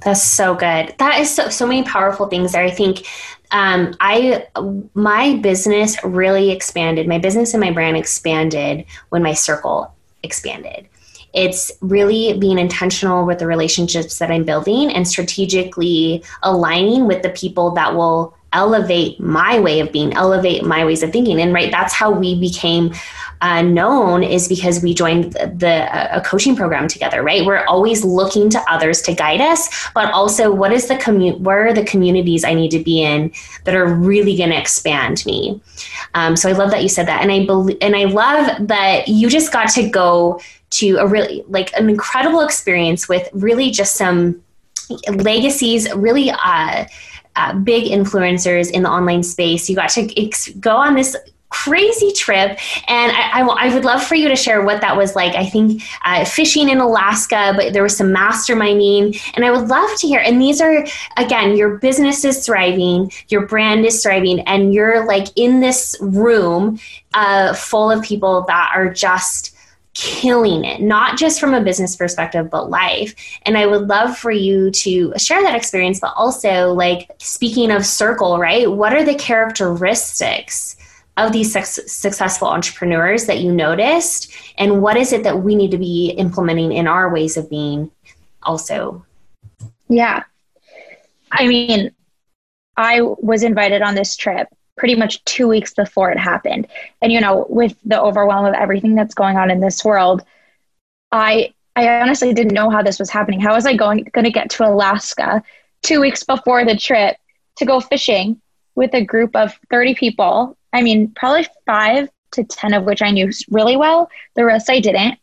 That's 0.00 0.22
so 0.22 0.54
good. 0.54 0.94
That 0.98 1.20
is 1.20 1.30
so, 1.32 1.48
so 1.50 1.66
many 1.66 1.84
powerful 1.84 2.26
things 2.26 2.52
there. 2.52 2.64
I 2.64 2.70
think 2.70 3.06
um, 3.52 3.94
I 4.00 4.46
my 4.94 5.36
business 5.36 6.02
really 6.02 6.50
expanded. 6.50 7.06
My 7.06 7.18
business 7.18 7.54
and 7.54 7.60
my 7.60 7.70
brand 7.70 7.96
expanded 7.96 8.86
when 9.10 9.22
my 9.22 9.34
circle 9.34 9.94
expanded. 10.24 10.88
It's 11.34 11.72
really 11.80 12.38
being 12.38 12.58
intentional 12.58 13.26
with 13.26 13.40
the 13.40 13.46
relationships 13.46 14.18
that 14.18 14.30
I'm 14.30 14.44
building 14.44 14.90
and 14.90 15.06
strategically 15.06 16.22
aligning 16.42 17.06
with 17.06 17.22
the 17.22 17.30
people 17.30 17.72
that 17.72 17.94
will 17.94 18.36
elevate 18.52 19.18
my 19.18 19.58
way 19.58 19.80
of 19.80 19.90
being, 19.92 20.14
elevate 20.14 20.64
my 20.64 20.84
ways 20.84 21.02
of 21.02 21.10
thinking. 21.10 21.40
And 21.40 21.52
right, 21.52 21.72
that's 21.72 21.92
how 21.92 22.12
we 22.12 22.38
became 22.38 22.94
uh, 23.40 23.62
known 23.62 24.22
is 24.22 24.48
because 24.48 24.82
we 24.82 24.94
joined 24.94 25.32
the, 25.32 25.52
the 25.56 26.16
a 26.16 26.20
coaching 26.20 26.56
program 26.56 26.88
together. 26.88 27.22
Right, 27.22 27.44
we're 27.44 27.64
always 27.66 28.04
looking 28.04 28.50
to 28.50 28.60
others 28.70 29.02
to 29.02 29.14
guide 29.14 29.40
us, 29.40 29.88
but 29.94 30.12
also 30.12 30.52
what 30.52 30.72
is 30.72 30.88
the 30.88 30.96
community? 30.96 31.42
Where 31.42 31.66
are 31.66 31.72
the 31.72 31.84
communities 31.84 32.44
I 32.44 32.54
need 32.54 32.70
to 32.70 32.82
be 32.82 33.02
in 33.02 33.32
that 33.64 33.74
are 33.74 33.86
really 33.86 34.36
going 34.36 34.50
to 34.50 34.58
expand 34.58 35.24
me? 35.26 35.60
Um, 36.14 36.36
so 36.36 36.48
I 36.48 36.52
love 36.52 36.70
that 36.70 36.82
you 36.82 36.88
said 36.88 37.06
that, 37.06 37.22
and 37.22 37.32
I 37.32 37.44
believe, 37.44 37.78
and 37.80 37.96
I 37.96 38.04
love 38.04 38.68
that 38.68 39.08
you 39.08 39.28
just 39.28 39.52
got 39.52 39.68
to 39.70 39.88
go 39.88 40.40
to 40.70 40.96
a 40.96 41.06
really 41.06 41.44
like 41.48 41.72
an 41.78 41.88
incredible 41.88 42.40
experience 42.40 43.08
with 43.08 43.28
really 43.32 43.70
just 43.70 43.96
some 43.96 44.42
legacies, 45.08 45.92
really. 45.94 46.30
Uh, 46.30 46.86
uh, 47.36 47.52
big 47.52 47.90
influencers 47.90 48.70
in 48.70 48.84
the 48.84 48.88
online 48.88 49.22
space. 49.22 49.68
You 49.68 49.74
got 49.74 49.90
to 49.90 50.24
ex- 50.24 50.50
go 50.50 50.76
on 50.76 50.94
this 50.94 51.16
crazy 51.54 52.10
trip 52.10 52.58
and 52.88 53.12
I, 53.12 53.40
I, 53.40 53.66
I, 53.66 53.74
would 53.74 53.84
love 53.84 54.02
for 54.02 54.16
you 54.16 54.28
to 54.28 54.34
share 54.34 54.62
what 54.62 54.80
that 54.80 54.96
was 54.96 55.14
like 55.14 55.36
i 55.36 55.46
think 55.46 55.82
uh, 56.04 56.24
fishing 56.24 56.68
in 56.68 56.78
alaska 56.78 57.52
but 57.54 57.72
there 57.72 57.84
was 57.84 57.96
some 57.96 58.08
masterminding 58.12 59.16
and 59.34 59.44
i 59.44 59.52
would 59.52 59.68
love 59.68 59.88
to 60.00 60.08
hear 60.08 60.18
and 60.18 60.42
these 60.42 60.60
are 60.60 60.84
again 61.16 61.56
your 61.56 61.78
business 61.78 62.24
is 62.24 62.44
thriving 62.44 63.08
your 63.28 63.46
brand 63.46 63.86
is 63.86 64.02
thriving 64.02 64.40
and 64.40 64.74
you're 64.74 65.06
like 65.06 65.28
in 65.36 65.60
this 65.60 65.96
room 66.00 66.80
uh, 67.14 67.54
full 67.54 67.88
of 67.88 68.02
people 68.02 68.42
that 68.48 68.72
are 68.74 68.92
just 68.92 69.54
killing 69.94 70.64
it, 70.64 70.80
not 70.80 71.16
just 71.16 71.38
from 71.38 71.54
a 71.54 71.60
business 71.60 71.94
perspective, 71.94 72.50
but 72.50 72.68
life. 72.68 73.14
And 73.42 73.56
I 73.56 73.66
would 73.66 73.86
love 73.86 74.18
for 74.18 74.32
you 74.32 74.72
to 74.72 75.16
share 75.16 75.40
that 75.40 75.54
experience, 75.54 76.00
but 76.00 76.12
also, 76.16 76.72
like, 76.72 77.12
speaking 77.18 77.70
of 77.70 77.86
circle, 77.86 78.40
right? 78.40 78.68
What 78.68 78.92
are 78.92 79.04
the 79.04 79.14
characteristics 79.14 80.76
of 81.16 81.32
these 81.32 81.52
successful 81.52 82.48
entrepreneurs 82.48 83.26
that 83.26 83.40
you 83.40 83.52
noticed? 83.52 84.32
And 84.58 84.82
what 84.82 84.96
is 84.96 85.12
it 85.12 85.22
that 85.22 85.42
we 85.42 85.54
need 85.54 85.70
to 85.70 85.78
be 85.78 86.10
implementing 86.10 86.72
in 86.72 86.86
our 86.86 87.12
ways 87.12 87.36
of 87.36 87.48
being 87.48 87.90
also? 88.42 89.04
Yeah. 89.88 90.24
I 91.30 91.46
mean, 91.46 91.92
I 92.76 93.00
was 93.02 93.42
invited 93.42 93.82
on 93.82 93.94
this 93.94 94.16
trip 94.16 94.48
pretty 94.76 94.96
much 94.96 95.24
two 95.24 95.46
weeks 95.46 95.72
before 95.72 96.10
it 96.10 96.18
happened. 96.18 96.66
And 97.00 97.12
you 97.12 97.20
know, 97.20 97.46
with 97.48 97.76
the 97.84 98.00
overwhelm 98.00 98.44
of 98.44 98.54
everything 98.54 98.94
that's 98.94 99.14
going 99.14 99.36
on 99.36 99.50
in 99.50 99.60
this 99.60 99.84
world, 99.84 100.22
I 101.12 101.54
I 101.76 102.00
honestly 102.00 102.32
didn't 102.32 102.54
know 102.54 102.70
how 102.70 102.82
this 102.82 102.98
was 102.98 103.10
happening. 103.10 103.40
How 103.40 103.54
was 103.54 103.66
I 103.66 103.76
going 103.76 104.04
going 104.12 104.24
to 104.24 104.32
get 104.32 104.50
to 104.50 104.66
Alaska 104.66 105.42
two 105.82 106.00
weeks 106.00 106.24
before 106.24 106.64
the 106.64 106.76
trip 106.76 107.16
to 107.56 107.64
go 107.64 107.80
fishing 107.80 108.40
with 108.74 108.94
a 108.94 109.04
group 109.04 109.36
of 109.36 109.58
30 109.70 109.94
people. 109.94 110.56
I 110.74 110.82
mean, 110.82 111.12
probably 111.14 111.46
five 111.64 112.10
to 112.32 112.44
10 112.44 112.74
of 112.74 112.84
which 112.84 113.00
I 113.00 113.10
knew 113.10 113.30
really 113.48 113.76
well, 113.76 114.10
the 114.34 114.44
rest 114.44 114.68
I 114.68 114.80
didn't. 114.80 115.18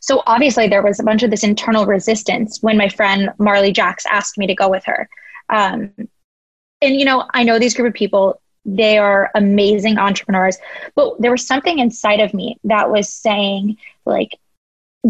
So 0.00 0.22
obviously, 0.26 0.68
there 0.68 0.82
was 0.82 1.00
a 1.00 1.04
bunch 1.04 1.22
of 1.22 1.30
this 1.30 1.44
internal 1.44 1.86
resistance 1.86 2.58
when 2.62 2.76
my 2.76 2.88
friend 2.88 3.30
Marley 3.38 3.72
Jaxx 3.72 4.04
asked 4.10 4.36
me 4.36 4.46
to 4.46 4.54
go 4.54 4.68
with 4.68 4.84
her. 4.84 5.08
Um, 5.48 5.92
and, 6.82 6.96
you 6.96 7.04
know, 7.04 7.24
I 7.32 7.44
know 7.44 7.58
these 7.58 7.74
group 7.74 7.88
of 7.88 7.94
people, 7.94 8.40
they 8.64 8.98
are 8.98 9.30
amazing 9.34 9.98
entrepreneurs, 9.98 10.58
but 10.94 11.20
there 11.20 11.30
was 11.30 11.46
something 11.46 11.78
inside 11.78 12.20
of 12.20 12.34
me 12.34 12.58
that 12.64 12.90
was 12.90 13.08
saying, 13.12 13.76
like, 14.04 14.36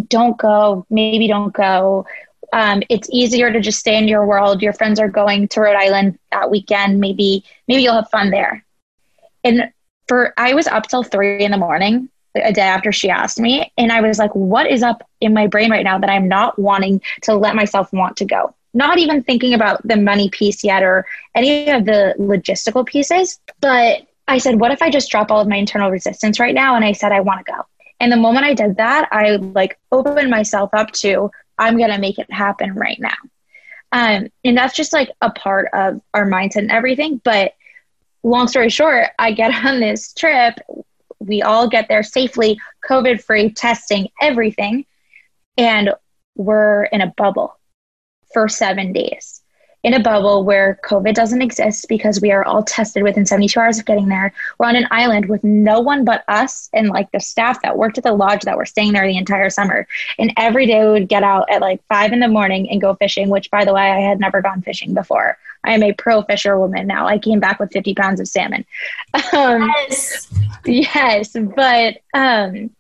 don't 0.08 0.36
go, 0.36 0.84
maybe 0.90 1.26
don't 1.26 1.54
go. 1.54 2.06
Um, 2.52 2.82
it's 2.88 3.08
easier 3.10 3.52
to 3.52 3.60
just 3.60 3.80
stay 3.80 3.96
in 3.96 4.08
your 4.08 4.26
world. 4.26 4.62
Your 4.62 4.72
friends 4.72 5.00
are 5.00 5.08
going 5.08 5.48
to 5.48 5.60
Rhode 5.60 5.76
Island 5.76 6.18
that 6.32 6.50
weekend. 6.50 7.00
Maybe, 7.00 7.44
maybe 7.66 7.82
you'll 7.82 7.94
have 7.94 8.10
fun 8.10 8.30
there. 8.30 8.64
And 9.42 9.72
for 10.08 10.34
I 10.36 10.54
was 10.54 10.66
up 10.66 10.86
till 10.86 11.02
three 11.02 11.44
in 11.44 11.50
the 11.50 11.56
morning 11.56 12.08
a 12.34 12.52
day 12.52 12.62
after 12.62 12.92
she 12.92 13.08
asked 13.08 13.40
me, 13.40 13.72
and 13.78 13.90
I 13.90 14.00
was 14.00 14.18
like, 14.18 14.34
"What 14.34 14.70
is 14.70 14.82
up 14.82 15.02
in 15.20 15.32
my 15.32 15.46
brain 15.46 15.70
right 15.70 15.84
now 15.84 15.98
that 15.98 16.10
I'm 16.10 16.28
not 16.28 16.58
wanting 16.58 17.00
to 17.22 17.34
let 17.34 17.56
myself 17.56 17.92
want 17.92 18.16
to 18.18 18.24
go?" 18.24 18.54
Not 18.74 18.98
even 18.98 19.22
thinking 19.22 19.54
about 19.54 19.86
the 19.86 19.96
money 19.96 20.28
piece 20.28 20.62
yet 20.62 20.82
or 20.82 21.06
any 21.34 21.70
of 21.70 21.86
the 21.86 22.14
logistical 22.18 22.84
pieces, 22.84 23.40
but 23.60 24.06
I 24.28 24.38
said, 24.38 24.60
"What 24.60 24.72
if 24.72 24.82
I 24.82 24.90
just 24.90 25.10
drop 25.10 25.30
all 25.30 25.40
of 25.40 25.48
my 25.48 25.56
internal 25.56 25.90
resistance 25.90 26.38
right 26.38 26.54
now?" 26.54 26.76
And 26.76 26.84
I 26.84 26.92
said, 26.92 27.12
"I 27.12 27.20
want 27.20 27.44
to 27.44 27.52
go." 27.52 27.62
And 28.00 28.12
the 28.12 28.16
moment 28.16 28.44
I 28.44 28.54
did 28.54 28.76
that, 28.76 29.08
I 29.12 29.36
like 29.36 29.78
opened 29.90 30.30
myself 30.30 30.70
up 30.74 30.92
to, 30.92 31.30
"I'm 31.58 31.78
gonna 31.78 31.98
make 31.98 32.18
it 32.18 32.30
happen 32.30 32.74
right 32.74 32.98
now." 33.00 33.16
Um, 33.92 34.28
and 34.44 34.56
that's 34.56 34.76
just 34.76 34.92
like 34.92 35.10
a 35.22 35.30
part 35.30 35.70
of 35.72 36.00
our 36.12 36.26
mindset 36.26 36.56
and 36.56 36.70
everything, 36.70 37.20
but 37.24 37.54
long 38.30 38.48
story 38.48 38.70
short, 38.70 39.08
I 39.18 39.32
get 39.32 39.52
on 39.64 39.80
this 39.80 40.12
trip. 40.12 40.54
We 41.18 41.42
all 41.42 41.68
get 41.68 41.88
there 41.88 42.02
safely, 42.02 42.58
COVID 42.88 43.22
free, 43.22 43.52
testing, 43.52 44.08
everything. 44.20 44.84
And 45.56 45.90
we're 46.34 46.84
in 46.84 47.00
a 47.00 47.12
bubble 47.16 47.58
for 48.32 48.48
seven 48.48 48.92
days 48.92 49.35
in 49.86 49.94
a 49.94 50.00
bubble 50.00 50.42
where 50.42 50.80
COVID 50.82 51.14
doesn't 51.14 51.42
exist 51.42 51.86
because 51.88 52.20
we 52.20 52.32
are 52.32 52.44
all 52.44 52.64
tested 52.64 53.04
within 53.04 53.24
72 53.24 53.58
hours 53.60 53.78
of 53.78 53.84
getting 53.84 54.08
there. 54.08 54.32
We're 54.58 54.66
on 54.66 54.74
an 54.74 54.88
island 54.90 55.26
with 55.26 55.44
no 55.44 55.78
one 55.78 56.04
but 56.04 56.24
us 56.26 56.68
and 56.72 56.88
like 56.88 57.08
the 57.12 57.20
staff 57.20 57.62
that 57.62 57.78
worked 57.78 57.96
at 57.96 58.02
the 58.02 58.12
lodge 58.12 58.42
that 58.42 58.56
were 58.56 58.66
staying 58.66 58.94
there 58.94 59.06
the 59.06 59.16
entire 59.16 59.48
summer. 59.48 59.86
And 60.18 60.32
every 60.36 60.66
day 60.66 60.84
we 60.84 60.90
would 60.90 61.08
get 61.08 61.22
out 61.22 61.48
at 61.52 61.60
like 61.60 61.84
five 61.88 62.12
in 62.12 62.18
the 62.18 62.26
morning 62.26 62.68
and 62.68 62.80
go 62.80 62.96
fishing, 62.96 63.28
which 63.28 63.48
by 63.52 63.64
the 63.64 63.72
way, 63.72 63.88
I 63.88 64.00
had 64.00 64.18
never 64.18 64.42
gone 64.42 64.60
fishing 64.60 64.92
before. 64.92 65.38
I 65.62 65.74
am 65.74 65.84
a 65.84 65.92
pro 65.92 66.22
fisherwoman 66.22 66.88
now. 66.88 67.06
I 67.06 67.18
came 67.18 67.38
back 67.38 67.60
with 67.60 67.70
50 67.70 67.94
pounds 67.94 68.18
of 68.18 68.26
salmon. 68.26 68.64
Um, 69.32 69.70
yes. 69.88 70.34
Yes. 70.64 71.36
But 71.54 71.98
um, 72.12 72.70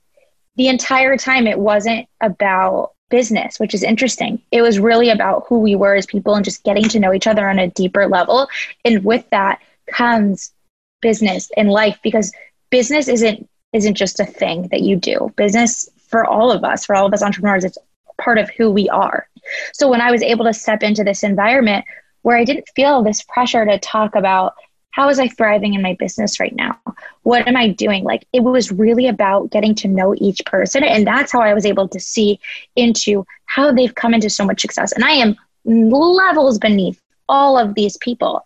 the 0.56 0.66
entire 0.66 1.16
time 1.16 1.46
it 1.46 1.58
wasn't 1.60 2.08
about 2.20 2.94
business, 3.08 3.58
which 3.58 3.74
is 3.74 3.82
interesting. 3.82 4.40
It 4.50 4.62
was 4.62 4.78
really 4.78 5.10
about 5.10 5.44
who 5.48 5.60
we 5.60 5.76
were 5.76 5.94
as 5.94 6.06
people 6.06 6.34
and 6.34 6.44
just 6.44 6.64
getting 6.64 6.88
to 6.88 7.00
know 7.00 7.12
each 7.12 7.26
other 7.26 7.48
on 7.48 7.58
a 7.58 7.70
deeper 7.70 8.06
level. 8.06 8.48
And 8.84 9.04
with 9.04 9.28
that 9.30 9.60
comes 9.86 10.52
business 11.00 11.50
and 11.56 11.70
life 11.70 11.98
because 12.02 12.32
business 12.70 13.08
isn't 13.08 13.48
isn't 13.72 13.94
just 13.94 14.20
a 14.20 14.24
thing 14.24 14.68
that 14.68 14.80
you 14.80 14.96
do. 14.96 15.32
Business 15.36 15.88
for 16.08 16.24
all 16.24 16.50
of 16.50 16.64
us, 16.64 16.86
for 16.86 16.94
all 16.94 17.06
of 17.06 17.12
us 17.12 17.22
entrepreneurs, 17.22 17.64
it's 17.64 17.78
part 18.18 18.38
of 18.38 18.48
who 18.50 18.70
we 18.70 18.88
are. 18.88 19.28
So 19.72 19.88
when 19.88 20.00
I 20.00 20.10
was 20.10 20.22
able 20.22 20.44
to 20.46 20.54
step 20.54 20.82
into 20.82 21.04
this 21.04 21.22
environment 21.22 21.84
where 22.22 22.36
I 22.36 22.44
didn't 22.44 22.68
feel 22.74 23.02
this 23.02 23.22
pressure 23.22 23.64
to 23.64 23.78
talk 23.78 24.14
about 24.14 24.54
how 24.96 25.10
is 25.10 25.18
I 25.18 25.28
thriving 25.28 25.74
in 25.74 25.82
my 25.82 25.92
business 25.92 26.40
right 26.40 26.56
now? 26.56 26.80
What 27.22 27.46
am 27.46 27.54
I 27.54 27.68
doing? 27.68 28.02
Like 28.02 28.26
it 28.32 28.42
was 28.42 28.72
really 28.72 29.08
about 29.08 29.50
getting 29.50 29.74
to 29.76 29.88
know 29.88 30.14
each 30.16 30.40
person. 30.46 30.82
And 30.82 31.06
that's 31.06 31.30
how 31.30 31.42
I 31.42 31.52
was 31.52 31.66
able 31.66 31.86
to 31.88 32.00
see 32.00 32.40
into 32.76 33.26
how 33.44 33.72
they've 33.72 33.94
come 33.94 34.14
into 34.14 34.30
so 34.30 34.46
much 34.46 34.62
success. 34.62 34.92
And 34.92 35.04
I 35.04 35.10
am 35.10 35.36
levels 35.66 36.56
beneath 36.58 36.98
all 37.28 37.58
of 37.58 37.74
these 37.74 37.98
people. 37.98 38.42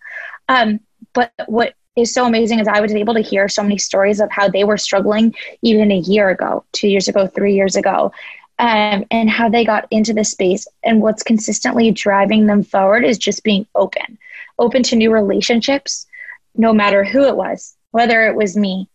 Um, 0.49 0.81
but 1.13 1.31
what 1.45 1.73
is 1.95 2.13
so 2.13 2.25
amazing 2.25 2.59
is 2.59 2.67
I 2.67 2.81
was 2.81 2.93
able 2.93 3.13
to 3.13 3.21
hear 3.21 3.47
so 3.47 3.63
many 3.63 3.77
stories 3.77 4.19
of 4.19 4.29
how 4.29 4.49
they 4.49 4.65
were 4.65 4.77
struggling 4.77 5.33
even 5.61 5.89
a 5.89 5.99
year 5.99 6.29
ago, 6.31 6.65
two 6.73 6.89
years 6.89 7.07
ago, 7.07 7.27
three 7.27 7.55
years 7.55 7.77
ago. 7.77 8.11
Um, 8.59 9.05
and 9.09 9.29
how 9.29 9.47
they 9.47 9.63
got 9.63 9.87
into 9.89 10.13
the 10.13 10.25
space. 10.25 10.67
And 10.83 11.01
what's 11.01 11.23
consistently 11.23 11.91
driving 11.91 12.45
them 12.45 12.61
forward 12.61 13.05
is 13.05 13.17
just 13.17 13.45
being 13.45 13.65
open, 13.73 14.17
open 14.59 14.83
to 14.83 14.97
new 14.97 15.13
relationships, 15.13 16.07
no 16.55 16.73
matter 16.73 17.03
who 17.03 17.25
it 17.25 17.35
was, 17.35 17.75
whether 17.91 18.25
it 18.25 18.35
was 18.35 18.57
me, 18.57 18.89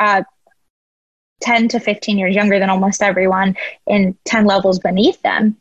uh, 0.00 0.22
10 1.40 1.68
to 1.68 1.80
15 1.80 2.18
years 2.18 2.34
younger 2.34 2.58
than 2.58 2.70
almost 2.70 3.02
everyone 3.02 3.56
and 3.86 4.16
10 4.24 4.46
levels 4.46 4.78
beneath 4.78 5.20
them, 5.22 5.56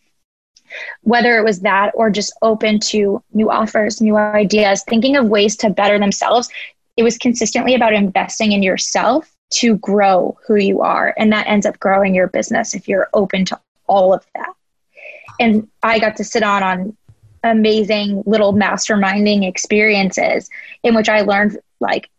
whether 1.02 1.38
it 1.38 1.44
was 1.44 1.62
that 1.62 1.92
or 1.96 2.10
just 2.10 2.34
open 2.42 2.80
to 2.80 3.22
new 3.34 3.50
offers, 3.50 4.02
new 4.02 4.16
ideas, 4.16 4.84
thinking 4.88 5.16
of 5.16 5.28
ways 5.28 5.56
to 5.58 5.70
better 5.70 6.00
themselves. 6.00 6.50
It 6.96 7.04
was 7.04 7.18
consistently 7.18 7.76
about 7.76 7.94
investing 7.94 8.52
in 8.52 8.64
yourself 8.64 9.30
to 9.56 9.78
grow 9.78 10.38
who 10.48 10.56
you 10.56 10.82
are. 10.82 11.14
And 11.18 11.32
that 11.32 11.48
ends 11.48 11.66
up 11.66 11.80
growing 11.80 12.16
your 12.16 12.28
business 12.28 12.74
if 12.74 12.88
you're 12.88 13.10
open 13.14 13.46
to 13.46 13.60
all 13.88 14.14
of 14.14 14.26
that. 14.36 14.54
And 15.40 15.68
I 15.82 16.00
got 16.00 16.16
to 16.18 16.24
sit 16.24 16.44
on 16.44 16.64
on 16.64 16.98
amazing 17.44 18.24
little 18.26 18.54
masterminding 18.54 19.48
experiences 19.48 20.50
in 20.84 20.96
which 20.96 21.10
I 21.10 21.22
learned 21.22 21.60
like 21.80 22.10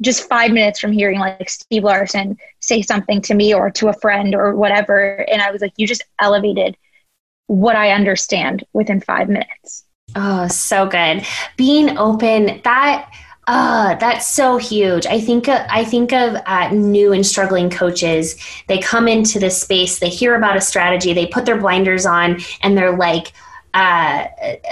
just 0.00 0.28
five 0.28 0.50
minutes 0.50 0.80
from 0.80 0.92
hearing 0.92 1.20
like 1.20 1.48
Steve 1.48 1.84
Larsen 1.84 2.36
say 2.60 2.82
something 2.82 3.20
to 3.22 3.34
me 3.34 3.54
or 3.54 3.70
to 3.72 3.88
a 3.88 3.92
friend 3.92 4.34
or 4.34 4.54
whatever. 4.54 5.24
And 5.30 5.40
I 5.40 5.50
was 5.50 5.62
like, 5.62 5.72
you 5.76 5.86
just 5.86 6.04
elevated 6.20 6.76
what 7.46 7.76
I 7.76 7.92
understand 7.92 8.64
within 8.72 9.00
five 9.00 9.28
minutes. 9.28 9.84
Oh, 10.16 10.48
so 10.48 10.86
good. 10.86 11.24
Being 11.56 11.96
open, 11.96 12.60
that 12.64 13.10
uh, 13.46 13.94
that's 13.96 14.26
so 14.26 14.56
huge. 14.56 15.06
I 15.06 15.20
think 15.20 15.48
uh, 15.48 15.66
I 15.68 15.84
think 15.84 16.12
of 16.12 16.40
uh, 16.46 16.70
new 16.70 17.12
and 17.12 17.26
struggling 17.26 17.68
coaches. 17.68 18.36
They 18.68 18.78
come 18.78 19.06
into 19.06 19.38
this 19.38 19.60
space, 19.60 19.98
they 19.98 20.08
hear 20.08 20.34
about 20.34 20.56
a 20.56 20.60
strategy, 20.60 21.12
they 21.12 21.26
put 21.26 21.44
their 21.44 21.58
blinders 21.58 22.06
on, 22.06 22.40
and 22.62 22.76
they're 22.76 22.96
like, 22.96 23.32
uh, 23.74 24.28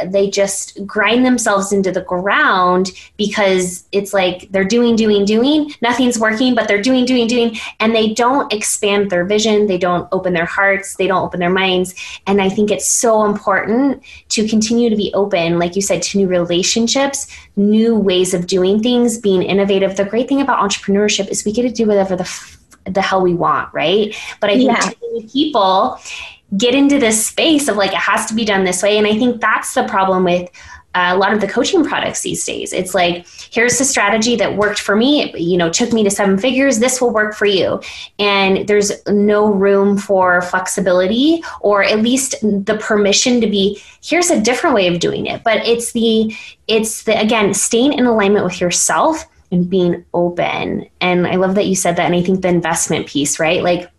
they 0.06 0.30
just 0.30 0.86
grind 0.86 1.26
themselves 1.26 1.72
into 1.72 1.90
the 1.90 2.02
ground 2.02 2.92
because 3.16 3.84
it's 3.90 4.14
like 4.14 4.48
they're 4.52 4.64
doing, 4.64 4.94
doing, 4.94 5.24
doing, 5.24 5.72
nothing's 5.82 6.20
working, 6.20 6.54
but 6.54 6.68
they're 6.68 6.80
doing, 6.80 7.04
doing, 7.04 7.26
doing, 7.26 7.56
and 7.80 7.94
they 7.94 8.14
don't 8.14 8.52
expand 8.52 9.10
their 9.10 9.24
vision, 9.24 9.66
they 9.66 9.76
don't 9.76 10.08
open 10.12 10.32
their 10.32 10.46
hearts, 10.46 10.94
they 10.96 11.08
don't 11.08 11.24
open 11.24 11.40
their 11.40 11.50
minds. 11.50 11.94
And 12.28 12.40
I 12.40 12.48
think 12.48 12.70
it's 12.70 12.88
so 12.88 13.24
important 13.24 14.04
to 14.30 14.46
continue 14.46 14.88
to 14.88 14.96
be 14.96 15.12
open, 15.14 15.58
like 15.58 15.74
you 15.74 15.82
said, 15.82 16.00
to 16.02 16.18
new 16.18 16.28
relationships, 16.28 17.26
new 17.56 17.96
ways 17.96 18.34
of 18.34 18.46
doing 18.46 18.80
things, 18.80 19.18
being 19.18 19.42
innovative. 19.42 19.96
The 19.96 20.04
great 20.04 20.28
thing 20.28 20.40
about 20.40 20.60
entrepreneurship 20.60 21.28
is 21.28 21.44
we 21.44 21.52
get 21.52 21.62
to 21.62 21.70
do 21.70 21.86
whatever 21.86 22.14
the 22.14 22.22
f- 22.22 22.58
the 22.84 23.02
hell 23.02 23.22
we 23.22 23.34
want, 23.34 23.72
right? 23.72 24.16
But 24.40 24.50
I 24.50 24.56
think 24.56 24.72
yeah. 24.72 24.90
people 25.32 26.00
get 26.56 26.74
into 26.74 26.98
this 26.98 27.26
space 27.26 27.68
of 27.68 27.76
like 27.76 27.92
it 27.92 27.96
has 27.96 28.26
to 28.26 28.34
be 28.34 28.44
done 28.44 28.64
this 28.64 28.82
way. 28.82 28.98
And 28.98 29.06
i 29.06 29.18
think 29.18 29.40
that's 29.40 29.74
the 29.74 29.84
problem 29.84 30.24
with 30.24 30.50
uh, 30.94 31.12
a 31.14 31.16
lot 31.16 31.32
of 31.32 31.40
the 31.40 31.48
coaching 31.48 31.82
products 31.84 32.20
these 32.20 32.44
days. 32.44 32.72
It's 32.72 32.94
like 32.94 33.26
here's 33.50 33.78
the 33.78 33.84
strategy 33.84 34.36
that 34.36 34.56
worked 34.56 34.78
for 34.78 34.94
me. 34.94 35.22
It, 35.22 35.40
you 35.40 35.56
know 35.56 35.70
took 35.70 35.92
me 35.92 36.04
to 36.04 36.10
seven 36.10 36.36
figures. 36.36 36.78
This 36.78 37.00
will 37.00 37.12
work 37.12 37.34
for 37.34 37.46
you. 37.46 37.80
And 38.18 38.66
there's 38.68 38.92
no 39.06 39.50
room 39.50 39.96
for 39.96 40.42
flexibility 40.42 41.42
or 41.60 41.82
at 41.82 42.00
least 42.00 42.34
the 42.42 42.78
permission 42.80 43.40
to 43.40 43.46
be 43.46 43.80
here's 44.02 44.30
a 44.30 44.40
different 44.40 44.76
way 44.76 44.86
of 44.88 45.00
doing 45.00 45.26
it. 45.26 45.42
But 45.42 45.66
it's 45.66 45.92
the 45.92 46.36
it's 46.68 47.04
the 47.04 47.18
again 47.18 47.54
staying 47.54 47.94
in 47.94 48.04
alignment 48.04 48.44
with 48.44 48.60
yourself 48.60 49.24
and 49.50 49.68
being 49.70 50.04
open. 50.12 50.86
And 51.00 51.26
i 51.26 51.36
love 51.36 51.54
that 51.54 51.66
you 51.66 51.74
said 51.74 51.96
that. 51.96 52.06
And 52.06 52.14
i 52.14 52.22
think 52.22 52.42
the 52.42 52.48
investment 52.48 53.06
piece 53.06 53.38
right? 53.38 53.62
Like 53.62 53.90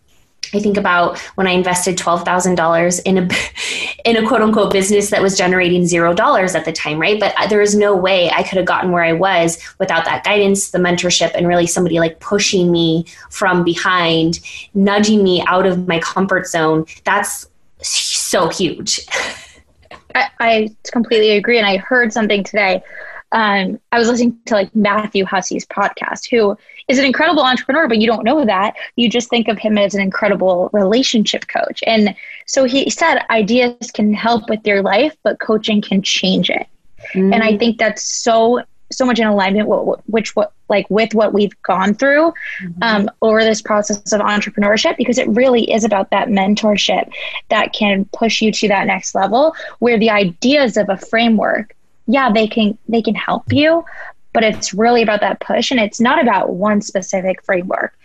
I 0.53 0.60
think 0.60 0.77
about 0.77 1.17
when 1.36 1.47
I 1.47 1.51
invested 1.51 1.97
twelve 1.97 2.23
thousand 2.23 2.56
dollars 2.56 2.99
in 2.99 3.17
a 3.17 3.29
in 4.06 4.17
a 4.17 4.27
quote 4.27 4.41
unquote 4.41 4.71
business 4.71 5.10
that 5.10 5.21
was 5.21 5.38
generating 5.38 5.86
zero 5.86 6.13
dollars 6.13 6.56
at 6.56 6.65
the 6.65 6.71
time, 6.71 6.99
right? 6.99 7.19
But 7.19 7.36
there 7.49 7.62
is 7.62 7.75
no 7.75 7.95
way 7.95 8.29
I 8.32 8.43
could 8.43 8.58
have 8.58 8.65
gotten 8.65 8.91
where 8.91 9.03
I 9.03 9.13
was 9.13 9.60
without 9.79 10.06
that 10.06 10.23
guidance, 10.23 10.71
the 10.71 10.79
mentorship, 10.79 11.32
and 11.36 11.47
really 11.47 11.67
somebody 11.67 11.99
like 11.99 12.19
pushing 12.19 12.71
me 12.71 13.06
from 13.29 13.63
behind, 13.63 14.39
nudging 14.73 15.23
me 15.23 15.43
out 15.47 15.65
of 15.65 15.88
my 15.88 15.99
comfort 15.99 16.47
zone. 16.47 16.86
That's 17.03 17.47
so 17.82 18.49
huge. 18.49 19.01
I, 20.15 20.29
I 20.39 20.75
completely 20.91 21.32
agree, 21.32 21.58
and 21.58 21.67
I 21.67 21.77
heard 21.77 22.13
something 22.13 22.43
today 22.43 22.84
um, 23.34 23.79
I 23.91 23.97
was 23.97 24.08
listening 24.08 24.38
to 24.45 24.53
like 24.53 24.73
Matthew 24.75 25.25
Hussey's 25.25 25.65
podcast, 25.65 26.29
who 26.29 26.56
is 26.88 27.00
an 27.00 27.06
incredible 27.06 27.43
entrepreneur, 27.43 27.88
but 27.88 28.00
you 28.00 28.08
don't 28.08 28.24
know 28.24 28.46
that. 28.46 28.76
You 28.96 29.10
just 29.10 29.30
think 29.30 29.48
of 29.48 29.58
him 29.58 29.78
as 29.78 29.93
an 29.96 30.02
incredible 30.02 30.69
relationship 30.74 31.48
coach. 31.48 31.84
And 31.86 32.15
so 32.46 32.65
he 32.65 32.89
said 32.89 33.19
ideas 33.30 33.91
can 33.93 34.13
help 34.13 34.50
with 34.50 34.65
your 34.65 34.82
life, 34.82 35.15
but 35.24 35.39
coaching 35.39 35.82
can 35.82 36.02
change 36.02 36.50
it. 36.50 36.67
Mm-hmm. 37.13 37.34
And 37.34 37.43
I 37.43 37.58
think 37.58 37.78
that's 37.78 38.06
so 38.06 38.63
so 38.91 39.06
much 39.06 39.19
in 39.19 39.28
alignment 39.28 39.67
with 39.67 40.00
which 40.06 40.36
what 40.36 40.54
like 40.69 40.86
with 40.89 41.13
what 41.13 41.34
we've 41.34 41.60
gone 41.63 41.93
through 41.93 42.32
mm-hmm. 42.62 42.84
um, 42.84 43.10
over 43.22 43.43
this 43.43 43.62
process 43.62 44.12
of 44.12 44.22
entrepreneurship 44.22 44.98
because 44.98 45.17
it 45.17 45.28
really 45.30 45.69
is 45.72 45.84
about 45.84 46.10
that 46.12 46.28
mentorship 46.28 47.12
that 47.50 47.74
can 47.74 48.06
push 48.13 48.41
you 48.41 48.52
to 48.52 48.67
that 48.67 48.86
next 48.88 49.15
level 49.15 49.56
where 49.80 49.98
the 49.98 50.10
ideas 50.10 50.78
of 50.78 50.89
a 50.89 50.98
framework 50.98 51.76
yeah 52.08 52.32
they 52.32 52.48
can 52.48 52.78
they 52.88 53.02
can 53.02 53.15
help 53.15 53.52
you 53.52 53.84
but 54.34 54.43
it's 54.43 54.74
really 54.74 55.02
about 55.02 55.22
that 55.22 55.39
push 55.39 55.72
and 55.72 55.80
it's 55.80 56.00
not 56.00 56.22
about 56.22 56.54
one 56.54 56.82
specific 56.82 57.43
framework 57.43 57.98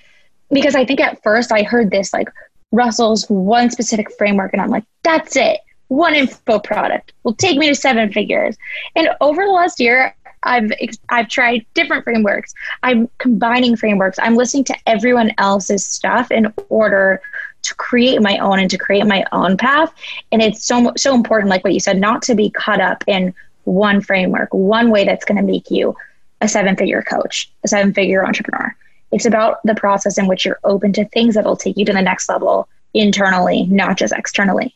because 0.50 0.74
i 0.74 0.84
think 0.84 1.00
at 1.00 1.22
first 1.22 1.52
i 1.52 1.62
heard 1.62 1.90
this 1.90 2.12
like 2.12 2.28
russell's 2.72 3.24
one 3.28 3.70
specific 3.70 4.12
framework 4.16 4.52
and 4.52 4.62
i'm 4.62 4.70
like 4.70 4.84
that's 5.02 5.36
it 5.36 5.60
one 5.88 6.14
info 6.14 6.58
product 6.58 7.12
will 7.22 7.34
take 7.34 7.58
me 7.58 7.68
to 7.68 7.74
seven 7.74 8.12
figures 8.12 8.56
and 8.94 9.08
over 9.20 9.44
the 9.44 9.50
last 9.50 9.80
year 9.80 10.14
I've 10.42 10.70
I've 11.08 11.28
tried 11.28 11.66
different 11.74 12.04
frameworks. 12.04 12.54
I'm 12.82 13.08
combining 13.18 13.76
frameworks. 13.76 14.18
I'm 14.20 14.36
listening 14.36 14.64
to 14.64 14.76
everyone 14.86 15.32
else's 15.38 15.86
stuff 15.86 16.30
in 16.30 16.52
order 16.68 17.20
to 17.62 17.74
create 17.74 18.22
my 18.22 18.38
own 18.38 18.58
and 18.58 18.70
to 18.70 18.78
create 18.78 19.06
my 19.06 19.24
own 19.32 19.56
path. 19.56 19.92
And 20.30 20.40
it's 20.42 20.64
so 20.64 20.92
so 20.96 21.14
important, 21.14 21.50
like 21.50 21.64
what 21.64 21.74
you 21.74 21.80
said, 21.80 21.98
not 21.98 22.22
to 22.22 22.34
be 22.34 22.50
caught 22.50 22.80
up 22.80 23.04
in 23.06 23.34
one 23.64 24.00
framework, 24.00 24.52
one 24.52 24.90
way 24.90 25.04
that's 25.04 25.24
going 25.24 25.38
to 25.38 25.42
make 25.42 25.70
you 25.70 25.94
a 26.40 26.48
seven 26.48 26.76
figure 26.76 27.02
coach, 27.02 27.50
a 27.64 27.68
seven 27.68 27.92
figure 27.92 28.24
entrepreneur. 28.24 28.74
It's 29.10 29.26
about 29.26 29.60
the 29.64 29.74
process 29.74 30.18
in 30.18 30.26
which 30.26 30.44
you're 30.44 30.60
open 30.64 30.92
to 30.94 31.04
things 31.06 31.34
that'll 31.34 31.56
take 31.56 31.76
you 31.76 31.84
to 31.86 31.92
the 31.92 32.02
next 32.02 32.28
level 32.28 32.68
internally, 32.94 33.64
not 33.64 33.96
just 33.96 34.12
externally. 34.12 34.74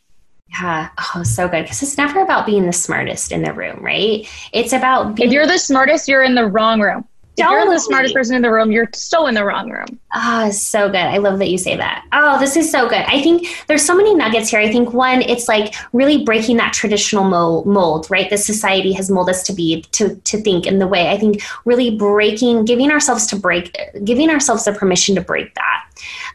Yeah. 0.49 0.89
Oh, 1.15 1.23
so 1.23 1.49
good. 1.49 1.63
Because 1.63 1.83
it's 1.83 1.97
never 1.97 2.21
about 2.21 2.45
being 2.47 2.67
the 2.67 2.73
smartest 2.73 3.33
in 3.33 3.43
the 3.43 3.53
room, 3.53 3.79
right? 3.83 4.27
It's 4.53 4.73
about 4.73 5.15
being- 5.15 5.29
If 5.29 5.33
you're 5.33 5.47
the 5.47 5.59
smartest, 5.59 6.09
you're 6.09 6.23
in 6.23 6.35
the 6.35 6.47
wrong 6.47 6.81
room. 6.81 7.07
If 7.37 7.49
you're 7.49 7.65
the 7.65 7.79
smartest 7.79 8.15
person 8.15 8.37
in 8.37 8.43
the 8.43 8.53
room, 8.53 8.71
you're 8.71 8.91
so 8.93 9.27
in 9.27 9.35
the 9.35 9.45
wrong 9.45 9.71
room. 9.71 9.99
Oh, 10.15 10.51
so 10.51 10.89
good. 10.89 10.97
I 10.97 11.17
love 11.17 11.39
that 11.39 11.49
you 11.49 11.57
say 11.57 11.77
that. 11.77 12.05
Oh, 12.13 12.39
this 12.39 12.57
is 12.57 12.71
so 12.71 12.89
good. 12.89 13.05
I 13.07 13.23
think 13.23 13.49
there's 13.69 13.85
so 13.85 13.97
many 13.97 14.15
nuggets 14.15 14.51
here. 14.51 14.61
I 14.61 14.71
think 14.71 14.93
one, 14.93 15.23
it's 15.23 15.49
like 15.49 15.75
really 15.95 16.25
breaking 16.25 16.59
that 16.59 16.75
traditional 16.75 17.25
mold, 17.25 17.67
mold 17.67 18.07
right? 18.11 18.29
The 18.29 18.37
society 18.37 18.93
has 18.93 19.11
molded 19.11 19.35
us 19.35 19.43
to 19.45 19.55
be, 19.55 19.83
to, 19.93 20.17
to 20.17 20.43
think 20.43 20.67
in 20.67 20.79
the 20.79 20.87
way. 20.87 21.09
I 21.09 21.19
think 21.19 21.43
really 21.65 21.97
breaking, 21.97 22.67
giving 22.67 22.91
ourselves 22.91 23.27
to 23.29 23.37
break, 23.37 23.77
giving 24.05 24.29
ourselves 24.29 24.67
the 24.67 24.73
permission 24.73 25.15
to 25.15 25.23
break 25.23 25.55
that. 25.55 25.89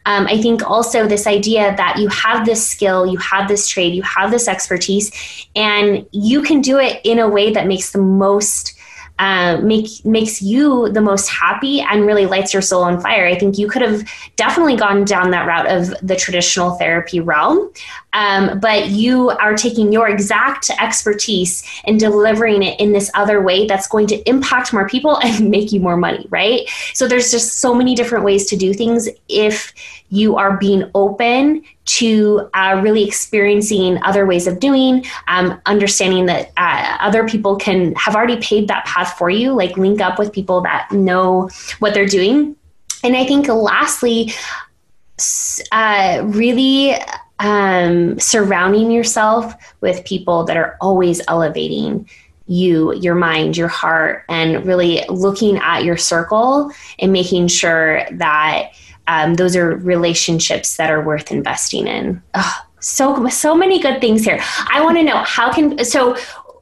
Um, 0.05 0.25
I 0.25 0.41
think 0.41 0.67
also 0.67 1.05
this 1.05 1.27
idea 1.27 1.75
that 1.75 1.97
you 1.97 2.07
have 2.07 2.45
this 2.45 2.65
skill, 2.65 3.05
you 3.05 3.17
have 3.17 3.47
this 3.47 3.67
trade, 3.67 3.93
you 3.93 4.03
have 4.03 4.31
this 4.31 4.47
expertise, 4.47 5.11
and 5.55 6.07
you 6.11 6.41
can 6.41 6.61
do 6.61 6.79
it 6.79 7.01
in 7.03 7.19
a 7.19 7.27
way 7.27 7.51
that 7.51 7.67
makes 7.67 7.91
the 7.91 7.99
most 7.99 8.76
uh, 9.19 9.59
make 9.63 10.05
makes 10.05 10.41
you 10.41 10.89
the 10.89 11.01
most 11.01 11.27
happy 11.27 11.81
and 11.81 12.05
really 12.05 12.25
lights 12.25 12.53
your 12.53 12.61
soul 12.61 12.83
on 12.83 12.99
fire. 13.01 13.25
I 13.25 13.37
think 13.37 13.57
you 13.57 13.67
could 13.67 13.81
have 13.81 14.07
definitely 14.35 14.75
gone 14.75 15.05
down 15.05 15.31
that 15.31 15.47
route 15.47 15.67
of 15.67 15.93
the 16.05 16.15
traditional 16.15 16.75
therapy 16.75 17.19
realm, 17.19 17.71
um, 18.13 18.59
but 18.59 18.89
you 18.89 19.29
are 19.29 19.55
taking 19.55 19.91
your 19.91 20.07
exact 20.07 20.69
expertise 20.79 21.63
and 21.85 21.99
delivering 21.99 22.63
it 22.63 22.79
in 22.79 22.91
this 22.91 23.09
other 23.13 23.41
way 23.41 23.65
that's 23.65 23.87
going 23.87 24.07
to 24.07 24.29
impact 24.29 24.71
more 24.71 24.87
people 24.87 25.19
and 25.23 25.49
make 25.49 25.71
you 25.71 25.79
more 25.79 25.97
money, 25.97 26.25
right? 26.29 26.69
So 26.93 27.07
there's 27.07 27.31
just 27.31 27.59
so 27.59 27.73
many 27.73 27.95
different 27.95 28.23
ways 28.23 28.45
to 28.47 28.55
do 28.55 28.73
things 28.73 29.09
if 29.27 29.73
you 30.09 30.37
are 30.37 30.57
being 30.57 30.89
open 30.95 31.63
to 31.85 32.49
uh, 32.53 32.79
really 32.83 33.05
experiencing 33.05 34.01
other 34.03 34.25
ways 34.25 34.47
of 34.47 34.59
doing, 34.59 35.05
um, 35.27 35.59
understanding 35.65 36.25
that 36.27 36.51
uh, 36.57 36.97
other 36.99 37.27
people 37.27 37.55
can 37.55 37.93
have 37.95 38.15
already 38.15 38.37
paved 38.37 38.69
that 38.69 38.85
path 38.85 39.17
for 39.17 39.29
you, 39.29 39.51
like 39.53 39.77
link 39.77 40.01
up 40.01 40.17
with 40.17 40.31
people 40.31 40.61
that 40.61 40.91
know 40.91 41.49
what 41.79 41.93
they're 41.93 42.05
doing. 42.05 42.55
And 43.03 43.15
I 43.15 43.25
think 43.25 43.47
lastly, 43.47 44.33
uh, 45.71 46.21
really 46.25 46.95
um, 47.39 48.19
surrounding 48.19 48.91
yourself 48.91 49.53
with 49.81 50.05
people 50.05 50.43
that 50.45 50.57
are 50.57 50.77
always 50.81 51.21
elevating 51.27 52.09
you, 52.47 52.93
your 52.95 53.15
mind, 53.15 53.57
your 53.57 53.67
heart, 53.67 54.23
and 54.29 54.65
really 54.65 55.03
looking 55.09 55.57
at 55.57 55.83
your 55.83 55.97
circle 55.97 56.71
and 56.97 57.11
making 57.11 57.47
sure 57.47 58.03
that 58.11 58.71
um, 59.07 59.35
those 59.35 59.55
are 59.55 59.75
relationships 59.77 60.77
that 60.77 60.91
are 60.91 61.01
worth 61.01 61.31
investing 61.31 61.87
in. 61.87 62.21
Oh, 62.33 62.61
so 62.79 63.27
so 63.29 63.55
many 63.55 63.79
good 63.79 64.01
things 64.01 64.23
here. 64.23 64.39
I 64.71 64.81
want 64.83 64.97
to 64.97 65.03
know 65.03 65.17
how 65.17 65.51
can 65.51 65.83
so 65.83 66.15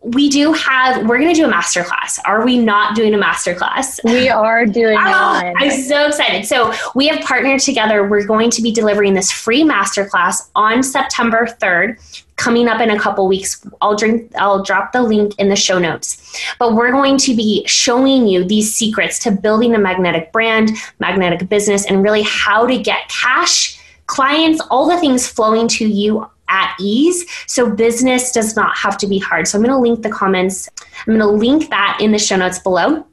we 0.06 0.30
do 0.30 0.54
have 0.54 1.08
we're 1.08 1.18
going 1.18 1.34
to 1.34 1.40
do 1.40 1.46
a 1.46 1.50
master 1.50 1.84
class 1.84 2.20
are 2.26 2.46
we 2.46 2.60
not 2.60 2.96
doing 2.96 3.16
a 3.16 3.18
master 3.18 3.56
class 3.56 4.00
we 4.04 4.30
are 4.30 4.64
doing 4.64 4.96
oh, 5.00 5.02
one. 5.44 5.54
i'm 5.58 5.72
so 5.72 6.06
excited 6.06 6.46
so 6.46 6.72
we 6.94 7.08
have 7.08 7.20
partnered 7.26 7.60
together 7.60 8.08
we're 8.08 8.26
going 8.26 8.52
to 8.52 8.62
be 8.62 8.72
delivering 8.72 9.16
this 9.16 9.32
free 9.32 9.64
master 9.64 10.06
class 10.06 10.52
on 10.54 10.84
september 10.84 11.48
3rd 11.60 12.25
coming 12.36 12.68
up 12.68 12.82
in 12.82 12.90
a 12.90 13.00
couple 13.00 13.28
weeks 13.28 13.66
i'll 13.82 13.96
drink 13.96 14.32
i'll 14.38 14.62
drop 14.62 14.92
the 14.92 15.02
link 15.02 15.34
in 15.38 15.50
the 15.50 15.56
show 15.56 15.80
notes 15.80 16.40
but 16.60 16.74
we're 16.74 16.92
going 16.92 17.18
to 17.18 17.36
be 17.36 17.66
showing 17.66 18.28
you 18.28 18.44
these 18.44 18.74
secrets 18.74 19.20
to 19.20 19.32
building 19.32 19.74
a 19.74 19.80
magnetic 19.80 20.32
brand 20.32 20.72
magnetic 21.00 21.48
business 21.48 21.86
and 21.86 22.04
really 22.04 22.24
how 22.24 22.66
to 22.68 22.78
get 22.78 23.08
cash 23.10 23.80
clients 24.08 24.62
all 24.70 24.88
the 24.88 24.98
things 24.98 25.28
flowing 25.28 25.68
to 25.68 25.88
you 25.88 26.28
at 26.48 26.76
ease. 26.80 27.26
So 27.48 27.70
business 27.70 28.32
does 28.32 28.56
not 28.56 28.78
have 28.78 28.98
to 29.00 29.08
be 29.08 29.20
hard. 29.20 29.48
So 29.48 29.58
I'm 29.58 29.64
going 29.64 29.76
to 29.76 29.80
link 29.80 30.04
the 30.04 30.10
comments. 30.10 30.70
I'm 31.08 31.18
going 31.18 31.20
to 31.20 31.28
link 31.28 31.70
that 31.70 31.98
in 32.02 32.12
the 32.12 32.20
show 32.20 32.36
notes 32.36 32.60
below. 32.60 33.06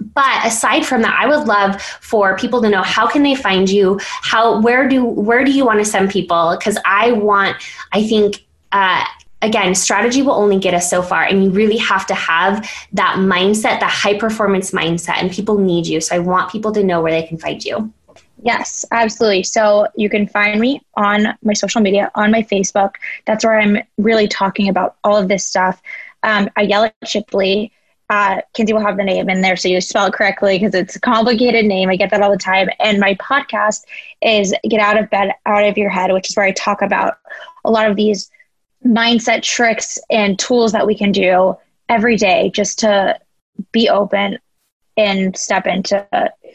But 0.00 0.44
aside 0.44 0.84
from 0.84 1.02
that, 1.02 1.18
I 1.18 1.26
would 1.26 1.46
love 1.46 1.80
for 1.80 2.36
people 2.36 2.60
to 2.62 2.68
know 2.68 2.82
how 2.82 3.06
can 3.06 3.22
they 3.22 3.34
find 3.34 3.70
you? 3.70 4.00
How 4.02 4.60
where 4.60 4.88
do 4.88 5.04
where 5.04 5.44
do 5.44 5.52
you 5.52 5.64
want 5.64 5.78
to 5.78 5.84
send 5.84 6.10
people? 6.10 6.56
Because 6.58 6.76
I 6.84 7.12
want, 7.12 7.56
I 7.92 8.06
think 8.06 8.44
uh, 8.74 9.04
again, 9.40 9.74
strategy 9.74 10.20
will 10.20 10.32
only 10.32 10.58
get 10.58 10.74
us 10.74 10.90
so 10.90 11.00
far, 11.00 11.22
and 11.22 11.44
you 11.44 11.50
really 11.50 11.76
have 11.78 12.06
to 12.08 12.14
have 12.14 12.68
that 12.92 13.16
mindset, 13.18 13.80
that 13.80 13.90
high 13.90 14.18
performance 14.18 14.72
mindset, 14.72 15.16
and 15.16 15.30
people 15.30 15.58
need 15.58 15.86
you. 15.86 16.00
So 16.00 16.16
I 16.16 16.18
want 16.18 16.50
people 16.50 16.72
to 16.72 16.82
know 16.82 17.00
where 17.00 17.12
they 17.12 17.26
can 17.26 17.38
find 17.38 17.64
you. 17.64 17.92
Yes, 18.42 18.84
absolutely. 18.90 19.44
So 19.44 19.86
you 19.96 20.10
can 20.10 20.26
find 20.26 20.60
me 20.60 20.82
on 20.96 21.38
my 21.42 21.54
social 21.54 21.80
media, 21.80 22.10
on 22.14 22.30
my 22.30 22.42
Facebook. 22.42 22.96
That's 23.26 23.44
where 23.44 23.58
I'm 23.58 23.78
really 23.96 24.28
talking 24.28 24.68
about 24.68 24.96
all 25.04 25.16
of 25.16 25.28
this 25.28 25.46
stuff. 25.46 25.80
Um, 26.22 26.48
Ayelet 26.58 26.92
Shipley. 27.04 27.72
Uh, 28.10 28.42
Kinsey 28.52 28.74
will 28.74 28.82
have 28.82 28.98
the 28.98 29.02
name 29.02 29.30
in 29.30 29.40
there 29.40 29.56
so 29.56 29.66
you 29.66 29.80
spell 29.80 30.06
it 30.06 30.12
correctly 30.12 30.58
because 30.58 30.74
it's 30.74 30.94
a 30.94 31.00
complicated 31.00 31.64
name. 31.64 31.88
I 31.88 31.96
get 31.96 32.10
that 32.10 32.20
all 32.20 32.30
the 32.30 32.36
time. 32.36 32.68
And 32.78 33.00
my 33.00 33.14
podcast 33.14 33.84
is 34.20 34.54
Get 34.68 34.78
Out 34.78 34.98
of 34.98 35.08
Bed, 35.08 35.32
Out 35.46 35.64
of 35.64 35.78
Your 35.78 35.88
Head, 35.88 36.12
which 36.12 36.28
is 36.28 36.36
where 36.36 36.44
I 36.44 36.52
talk 36.52 36.82
about 36.82 37.14
a 37.64 37.70
lot 37.70 37.90
of 37.90 37.96
these 37.96 38.30
mindset 38.84 39.42
tricks 39.42 39.98
and 40.10 40.38
tools 40.38 40.72
that 40.72 40.86
we 40.86 40.96
can 40.96 41.12
do 41.12 41.56
every 41.88 42.16
day 42.16 42.50
just 42.54 42.78
to 42.80 43.18
be 43.72 43.88
open 43.88 44.38
and 44.96 45.36
step 45.36 45.66
into 45.66 46.06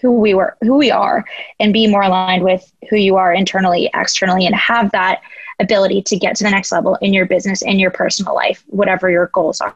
who 0.01 0.11
we 0.11 0.33
were 0.33 0.55
who 0.61 0.75
we 0.75 0.91
are 0.91 1.25
and 1.59 1.73
be 1.73 1.87
more 1.87 2.03
aligned 2.03 2.43
with 2.43 2.71
who 2.89 2.95
you 2.95 3.17
are 3.17 3.33
internally 3.33 3.89
externally 3.93 4.45
and 4.45 4.55
have 4.55 4.91
that 4.91 5.21
ability 5.59 6.01
to 6.01 6.17
get 6.17 6.35
to 6.35 6.43
the 6.43 6.49
next 6.49 6.71
level 6.71 6.95
in 7.01 7.13
your 7.13 7.25
business 7.25 7.61
in 7.61 7.79
your 7.79 7.91
personal 7.91 8.33
life 8.33 8.63
whatever 8.67 9.09
your 9.09 9.27
goals 9.27 9.59
are 9.59 9.75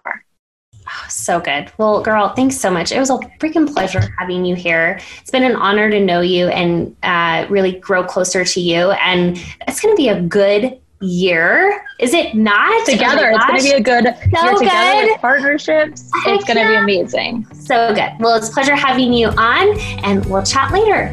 oh, 0.87 1.05
so 1.09 1.39
good. 1.39 1.71
Well, 1.77 2.01
girl, 2.01 2.29
thanks 2.29 2.57
so 2.57 2.69
much. 2.69 2.91
It 2.91 2.99
was 2.99 3.09
a 3.09 3.17
freaking 3.39 3.71
pleasure 3.73 4.01
having 4.17 4.43
you 4.43 4.55
here. 4.55 4.99
It's 5.21 5.31
been 5.31 5.43
an 5.43 5.55
honor 5.55 5.89
to 5.89 5.99
know 5.99 6.19
you 6.19 6.47
and 6.47 6.95
uh, 7.03 7.47
really 7.49 7.79
grow 7.79 8.03
closer 8.03 8.43
to 8.43 8.59
you. 8.59 8.91
And 8.91 9.37
it's 9.67 9.79
going 9.79 9.95
to 9.95 9.97
be 10.01 10.09
a 10.09 10.21
good 10.21 10.79
year. 11.03 11.85
Is 11.99 12.13
it 12.13 12.35
not? 12.35 12.85
Together. 12.85 13.31
Oh 13.31 13.35
it's 13.35 13.45
going 13.45 13.59
to 13.59 13.63
be 13.63 13.71
a 13.71 13.81
good 13.81 14.15
so 14.35 14.43
year 14.43 14.59
together 14.59 15.11
with 15.11 15.21
partnerships. 15.21 16.09
Heck 16.23 16.35
it's 16.35 16.45
going 16.45 16.57
to 16.57 16.63
yeah. 16.63 16.69
be 16.69 16.75
amazing. 16.75 17.45
So 17.53 17.93
good. 17.93 18.11
Well, 18.19 18.35
it's 18.35 18.49
pleasure 18.49 18.75
having 18.75 19.13
you 19.13 19.27
on, 19.29 19.79
and 20.03 20.25
we'll 20.25 20.43
chat 20.43 20.71
later. 20.71 21.07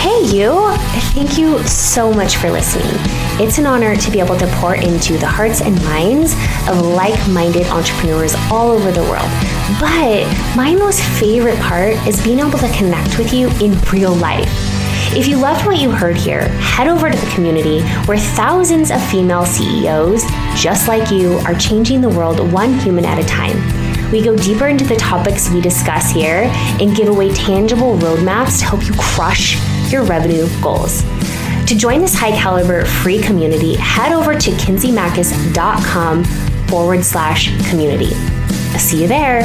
Hey, 0.00 0.24
you! 0.34 0.74
Thank 1.12 1.36
you 1.36 1.62
so 1.64 2.12
much 2.12 2.36
for 2.36 2.50
listening. 2.50 3.19
It's 3.42 3.56
an 3.56 3.64
honor 3.64 3.96
to 3.96 4.10
be 4.10 4.20
able 4.20 4.36
to 4.36 4.46
pour 4.56 4.74
into 4.74 5.16
the 5.16 5.26
hearts 5.26 5.62
and 5.62 5.74
minds 5.82 6.34
of 6.68 6.84
like 6.84 7.18
minded 7.30 7.66
entrepreneurs 7.68 8.34
all 8.50 8.70
over 8.70 8.92
the 8.92 9.00
world. 9.04 9.30
But 9.80 10.26
my 10.54 10.76
most 10.78 11.00
favorite 11.18 11.58
part 11.58 11.94
is 12.06 12.22
being 12.22 12.40
able 12.40 12.58
to 12.58 12.70
connect 12.76 13.16
with 13.16 13.32
you 13.32 13.48
in 13.62 13.80
real 13.90 14.14
life. 14.14 14.46
If 15.16 15.26
you 15.26 15.38
loved 15.38 15.64
what 15.64 15.78
you 15.78 15.90
heard 15.90 16.16
here, 16.16 16.48
head 16.48 16.86
over 16.86 17.10
to 17.10 17.16
the 17.16 17.30
community 17.30 17.80
where 18.04 18.18
thousands 18.18 18.90
of 18.90 19.02
female 19.08 19.46
CEOs, 19.46 20.22
just 20.54 20.86
like 20.86 21.10
you, 21.10 21.38
are 21.46 21.54
changing 21.54 22.02
the 22.02 22.10
world 22.10 22.52
one 22.52 22.78
human 22.80 23.06
at 23.06 23.18
a 23.18 23.26
time. 23.26 23.56
We 24.12 24.22
go 24.22 24.36
deeper 24.36 24.68
into 24.68 24.84
the 24.84 24.96
topics 24.96 25.48
we 25.48 25.62
discuss 25.62 26.10
here 26.10 26.50
and 26.78 26.94
give 26.94 27.08
away 27.08 27.32
tangible 27.32 27.96
roadmaps 27.96 28.58
to 28.58 28.66
help 28.66 28.84
you 28.84 28.92
crush 28.98 29.56
your 29.90 30.02
revenue 30.02 30.46
goals. 30.60 31.04
To 31.70 31.76
join 31.76 32.00
this 32.00 32.16
high 32.16 32.32
caliber 32.32 32.84
free 32.84 33.22
community, 33.22 33.76
head 33.76 34.10
over 34.10 34.34
to 34.34 34.50
kinseymachis.com 34.50 36.24
forward 36.66 37.04
slash 37.04 37.70
community. 37.70 38.10
See 38.76 39.02
you 39.02 39.06
there. 39.06 39.42